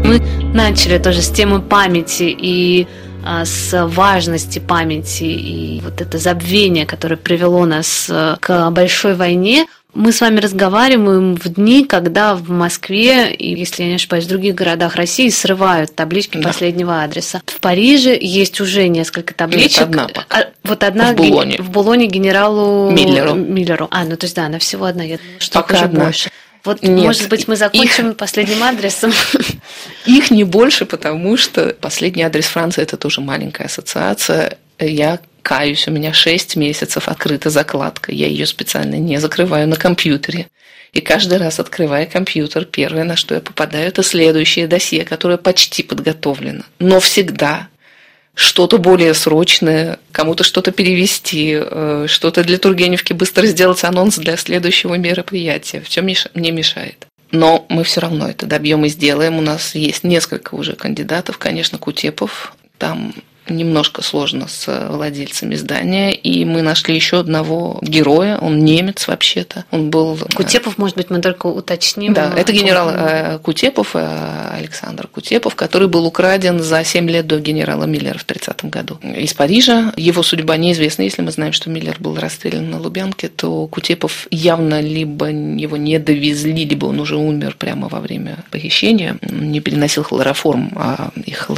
Мы 0.03 0.21
начали 0.55 0.99
тоже 0.99 1.21
с 1.21 1.29
темы 1.29 1.61
памяти 1.61 2.35
и 2.37 2.89
с 3.45 3.87
важности 3.87 4.59
памяти 4.59 5.25
и 5.25 5.81
вот 5.83 6.01
это 6.01 6.19
забвение, 6.19 6.87
которое 6.87 7.17
привело 7.17 7.65
нас 7.67 8.07
э, 8.09 8.37
к 8.41 8.71
большой 8.71 9.15
войне, 9.15 9.67
мы 9.95 10.13
с 10.13 10.21
вами 10.21 10.39
разговариваем 10.39 11.37
в 11.37 11.49
дни, 11.49 11.85
когда 11.85 12.35
в 12.35 12.49
Москве 12.51 13.33
и, 13.33 13.59
если 13.59 13.83
я 13.83 13.89
не 13.89 13.95
ошибаюсь, 13.97 14.25
в 14.25 14.29
других 14.29 14.55
городах 14.55 14.95
России 14.95 15.29
срывают 15.31 15.95
таблички 15.95 16.39
да. 16.39 16.49
последнего 16.49 17.03
адреса. 17.03 17.43
В 17.47 17.61
Париже 17.61 18.17
есть 18.21 18.61
уже 18.61 18.89
несколько 18.89 19.35
табличек. 19.35 19.81
Нет, 19.81 19.89
одна 19.89 20.09
пока. 20.09 20.41
А, 20.41 20.47
вот 20.63 20.85
одна 20.85 21.13
в 21.13 21.17
Булоне. 21.17 21.59
в 21.59 21.71
Булоне 21.71 22.07
генералу 22.07 22.91
Миллеру. 22.91 23.35
Миллеру. 23.35 23.89
А, 23.91 24.05
ну 24.05 24.17
то 24.17 24.27
есть 24.27 24.37
да, 24.37 24.47
она 24.47 24.59
всего 24.59 24.85
одна. 24.85 25.03
Я 25.03 25.19
что 25.39 25.61
пока 25.61 25.81
одна. 25.81 26.05
больше. 26.05 26.31
Вот, 26.65 26.83
Нет, 26.83 27.05
может 27.05 27.29
быть, 27.29 27.49
мы 27.49 27.57
закончим 27.57 28.11
их... 28.11 28.17
последним 28.17 28.63
адресом. 28.63 29.13
Их 30.07 30.31
не 30.31 30.45
больше, 30.45 30.85
потому 30.85 31.37
что 31.37 31.75
последний 31.81 32.23
адрес 32.23 32.47
Франции– 32.47 32.83
это 32.83 32.97
тоже 32.97 33.21
маленькая 33.21 33.65
ассоциация. 33.65 34.59
Я 34.79 35.21
каюсь, 35.43 35.89
у 35.89 35.91
меня 35.91 36.13
6 36.13 36.57
месяцев 36.57 37.09
открыта 37.09 37.49
закладка. 37.49 38.13
Я 38.13 38.27
ее 38.27 38.47
специально 38.47 38.97
не 38.97 39.19
закрываю 39.19 39.69
на 39.69 39.77
компьютере. 39.77 40.49
И 40.93 41.01
каждый 41.01 41.39
раз, 41.39 41.61
открывая 41.61 42.05
компьютер, 42.05 42.65
первое, 42.65 43.05
на 43.05 43.17
что 43.17 43.35
я 43.35 43.41
попадаю, 43.41 43.87
это 43.87 44.03
следующее 44.03 44.67
досье, 44.67 45.05
которое 45.05 45.39
почти 45.39 45.83
подготовлено. 45.83 46.65
Но 46.79 47.01
всегда 47.01 47.69
что-то 48.41 48.79
более 48.79 49.13
срочное, 49.13 49.99
кому-то 50.13 50.45
что-то 50.45 50.71
перевести, 50.71 51.59
э, 51.61 52.07
что-то 52.09 52.43
для 52.43 52.57
Тургеневки 52.57 53.13
быстро 53.13 53.45
сделать 53.45 53.85
анонс 53.85 54.17
для 54.17 54.39
следующего 54.39 54.95
мероприятия. 54.95 55.83
В 55.83 55.91
чем 55.91 56.07
мне 56.07 56.51
мешает? 56.51 57.07
Но 57.33 57.67
мы 57.69 57.85
все 57.85 58.01
равно 58.01 58.29
это 58.31 58.47
добьем 58.47 58.87
и 58.87 58.89
сделаем. 58.89 59.37
У 59.37 59.43
нас 59.43 59.75
есть 59.75 60.05
несколько 60.05 60.55
уже 60.55 60.73
кандидатов, 60.73 61.37
конечно, 61.37 61.77
Кутепов. 61.77 62.55
Там 62.79 63.13
немножко 63.57 64.03
сложно 64.03 64.49
с 64.49 64.89
владельцами 64.89 65.55
здания, 65.55 66.13
и 66.13 66.45
мы 66.45 66.63
нашли 66.63 66.95
еще 66.95 67.21
одного 67.21 67.79
героя, 67.83 68.39
он 68.39 68.65
немец 68.65 69.09
вообще-то, 69.09 69.65
он 69.71 69.91
был... 69.91 70.17
Э, 70.17 70.35
Кутепов, 70.35 70.79
может 70.79 70.97
быть, 70.97 71.11
мы 71.11 71.21
только 71.21 71.47
уточним. 71.47 72.15
Да, 72.15 72.33
это 72.37 72.53
генерал 72.53 72.91
э, 72.91 73.39
Кутепов, 73.43 73.91
э, 73.95 74.51
Александр 74.53 75.07
Кутепов, 75.07 75.55
который 75.55 75.89
был 75.89 76.07
украден 76.07 76.61
за 76.61 76.85
7 76.85 77.09
лет 77.09 77.27
до 77.27 77.39
генерала 77.39 77.85
Миллера 77.85 78.19
в 78.19 78.25
30 78.25 78.65
году 78.67 78.99
из 79.03 79.35
Парижа. 79.35 79.93
Его 79.97 80.23
судьба 80.23 80.57
неизвестна, 80.57 81.03
если 81.03 81.23
мы 81.23 81.31
знаем, 81.31 81.53
что 81.53 81.71
Миллер 81.71 81.97
был 81.99 82.17
расстрелян 82.17 82.71
на 82.71 82.81
Лубянке, 82.81 83.29
то 83.29 83.67
Кутепов 83.67 84.27
явно 84.31 84.81
либо 84.81 85.27
его 85.27 85.77
не 85.77 85.99
довезли, 85.99 86.65
либо 86.65 86.87
он 86.87 87.01
уже 87.01 87.17
умер 87.17 87.57
прямо 87.59 87.89
во 87.89 88.01
время 88.01 88.45
похищения, 88.51 89.19
не 89.23 89.61
переносил 89.61 90.05
хлороформ, 90.05 90.73
а 90.77 91.11
их 91.25 91.49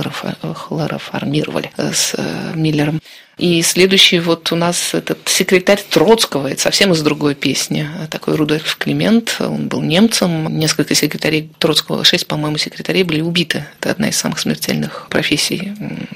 хлороформировали 0.54 1.70
с 1.92 2.14
Миллером. 2.54 3.00
И 3.38 3.62
следующий 3.62 4.20
вот 4.20 4.52
у 4.52 4.56
нас 4.56 4.94
этот 4.94 5.18
секретарь 5.26 5.82
Троцкого, 5.90 6.48
это 6.48 6.60
совсем 6.60 6.92
из 6.92 7.02
другой 7.02 7.34
песни. 7.34 7.88
Такой 8.10 8.36
Рудольф 8.36 8.76
Климент, 8.76 9.36
он 9.40 9.68
был 9.68 9.80
немцем. 9.80 10.58
Несколько 10.58 10.94
секретарей 10.94 11.50
Троцкого, 11.58 12.04
шесть, 12.04 12.26
по-моему, 12.26 12.58
секретарей 12.58 13.02
были 13.02 13.20
убиты. 13.20 13.66
Это 13.80 13.90
одна 13.90 14.10
из 14.10 14.16
самых 14.16 14.38
смертельных 14.38 15.06
профессий 15.08 15.72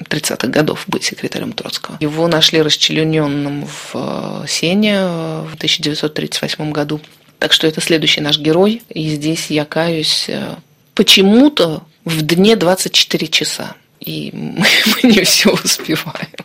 30-х 0.09 0.47
годов 0.47 0.83
быть 0.87 1.03
секретарем 1.03 1.53
Троцкого. 1.53 1.97
Его 1.99 2.27
нашли 2.27 2.61
расчлененным 2.61 3.65
в 3.65 4.43
э, 4.43 4.45
Сене 4.47 5.01
в 5.01 5.55
1938 5.55 6.71
году. 6.71 7.01
Так 7.39 7.51
что 7.51 7.67
это 7.67 7.81
следующий 7.81 8.21
наш 8.21 8.39
герой. 8.39 8.83
И 8.89 9.09
здесь 9.09 9.47
я 9.49 9.65
каюсь 9.65 10.25
э, 10.29 10.55
почему-то 10.93 11.83
в 12.05 12.21
дне 12.21 12.55
24 12.55 13.27
часа. 13.27 13.75
И 13.99 14.31
мы, 14.33 14.65
мы 15.03 15.09
не 15.09 15.23
все 15.23 15.51
успеваем. 15.51 16.35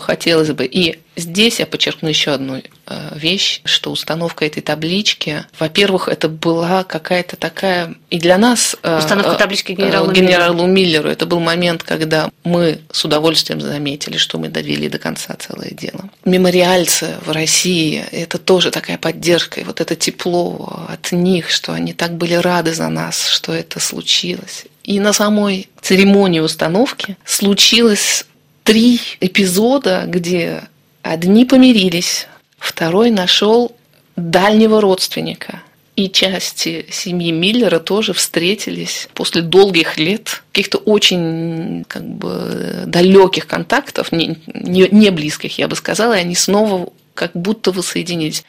Хотелось 0.00 0.50
бы. 0.52 0.64
И 0.64 1.00
здесь 1.16 1.58
я 1.58 1.66
подчеркну 1.66 2.08
еще 2.08 2.30
одну 2.30 2.62
э, 2.86 3.18
вещь, 3.18 3.62
что 3.64 3.90
установка 3.90 4.46
этой 4.46 4.60
таблички, 4.60 5.44
во-первых, 5.58 6.06
это 6.06 6.28
была 6.28 6.84
какая-то 6.84 7.34
такая 7.34 7.96
и 8.08 8.20
для 8.20 8.38
нас 8.38 8.76
э, 8.84 8.98
установка 8.98 9.34
таблички 9.34 9.72
генералу, 9.72 10.12
генералу 10.12 10.66
Миллеру. 10.66 10.72
Миллеру. 10.72 11.08
Это 11.08 11.26
был 11.26 11.40
момент, 11.40 11.82
когда 11.82 12.30
мы 12.44 12.78
с 12.92 13.04
удовольствием 13.04 13.60
заметили, 13.60 14.18
что 14.18 14.38
мы 14.38 14.48
довели 14.48 14.88
до 14.88 15.00
конца 15.00 15.34
целое 15.34 15.70
дело. 15.72 16.08
Мемориальцы 16.24 17.16
в 17.26 17.32
России 17.32 18.04
это 18.12 18.38
тоже 18.38 18.70
такая 18.70 18.98
поддержка 18.98 19.60
и 19.60 19.64
вот 19.64 19.80
это 19.80 19.96
тепло 19.96 20.86
от 20.88 21.10
них, 21.10 21.50
что 21.50 21.72
они 21.72 21.92
так 21.92 22.16
были 22.16 22.34
рады 22.34 22.72
за 22.72 22.88
нас, 22.88 23.26
что 23.26 23.52
это 23.52 23.80
случилось. 23.80 24.66
И 24.84 24.98
на 24.98 25.12
самой 25.12 25.68
церемонии 25.80 26.40
установки 26.40 27.16
случилось 27.24 28.26
три 28.64 29.00
эпизода, 29.20 30.04
где 30.06 30.64
одни 31.02 31.44
помирились, 31.44 32.26
второй 32.58 33.10
нашел 33.10 33.74
дальнего 34.16 34.80
родственника. 34.80 35.62
И 35.94 36.08
части 36.08 36.86
семьи 36.90 37.30
Миллера 37.32 37.78
тоже 37.78 38.14
встретились 38.14 39.08
после 39.12 39.42
долгих 39.42 39.98
лет, 39.98 40.42
каких-то 40.50 40.78
очень 40.78 41.84
как 41.86 42.02
бы 42.02 42.84
далеких 42.86 43.46
контактов, 43.46 44.10
не, 44.10 44.38
не, 44.46 44.88
не 44.90 45.10
близких, 45.10 45.58
я 45.58 45.68
бы 45.68 45.76
сказала, 45.76 46.14
и 46.14 46.20
они 46.20 46.34
снова 46.34 46.90
как 47.14 47.32
будто 47.34 47.72
воссоединились. 47.72 48.42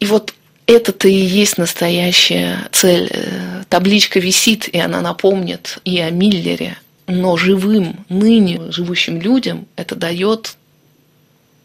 И 0.00 0.06
вот 0.06 0.32
это-то 0.72 1.08
и 1.08 1.14
есть 1.14 1.58
настоящая 1.58 2.68
цель. 2.72 3.08
Э, 3.10 3.62
табличка 3.68 4.20
висит, 4.20 4.68
и 4.68 4.78
она 4.78 5.00
напомнит 5.00 5.78
и 5.84 5.98
о 6.00 6.10
Миллере, 6.10 6.76
но 7.06 7.36
живым, 7.36 8.04
ныне 8.08 8.60
живущим 8.70 9.20
людям 9.20 9.66
это 9.76 9.94
дает 9.94 10.56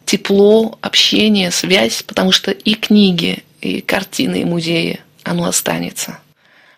тепло, 0.04 0.78
общение, 0.80 1.50
связь, 1.50 2.02
потому 2.02 2.32
что 2.32 2.50
и 2.50 2.74
книги, 2.74 3.44
и 3.60 3.80
картины, 3.82 4.40
и 4.40 4.44
музеи, 4.44 5.00
оно 5.22 5.44
останется. 5.44 6.18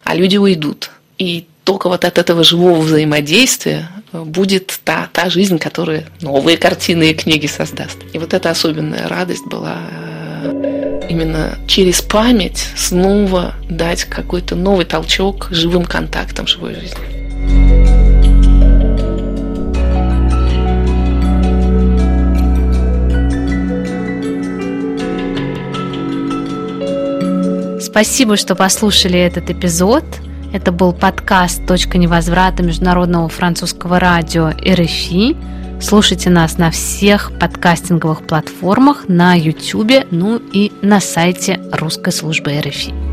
А 0.03 0.15
люди 0.17 0.37
уйдут. 0.37 0.91
И 1.19 1.47
только 1.65 1.89
вот 1.89 2.05
от 2.05 2.19
этого 2.19 2.43
живого 2.43 2.81
взаимодействия 2.81 3.89
будет 4.13 4.81
та, 4.83 5.09
та 5.13 5.31
жизнь, 5.31 5.59
которая 5.59 6.07
новые 6.21 6.57
картины 6.57 7.11
и 7.11 7.15
книги 7.15 7.47
создаст. 7.47 7.99
И 8.13 8.19
вот 8.19 8.35
эта 8.35 8.51
особенная 8.51 9.07
радость 9.07 9.47
была 9.47 9.79
э, 10.43 10.80
именно 11.09 11.59
через 11.67 12.03
память 12.03 12.69
снова 12.77 13.55
дать 13.69 14.05
какой-то 14.05 14.57
новый 14.57 14.85
толчок 14.85 15.49
живым 15.51 15.85
контактам 15.85 16.47
живой 16.47 16.75
жизни. 16.75 17.21
Спасибо, 27.81 28.37
что 28.37 28.55
послушали 28.55 29.19
этот 29.19 29.51
эпизод. 29.51 30.05
Это 30.53 30.71
был 30.71 30.93
подкаст 30.93 31.67
«Точка 31.67 31.99
невозврата» 31.99 32.63
Международного 32.63 33.29
французского 33.29 33.99
радио 33.99 34.51
РФИ. 34.51 35.37
Слушайте 35.81 36.29
нас 36.29 36.59
на 36.59 36.71
всех 36.71 37.33
подкастинговых 37.39 38.27
платформах, 38.27 39.09
на 39.09 39.35
YouTube, 39.35 40.07
ну 40.11 40.41
и 40.53 40.73
на 40.83 41.01
сайте 41.01 41.61
русской 41.73 42.13
службы 42.13 42.61
РФИ. 42.61 43.10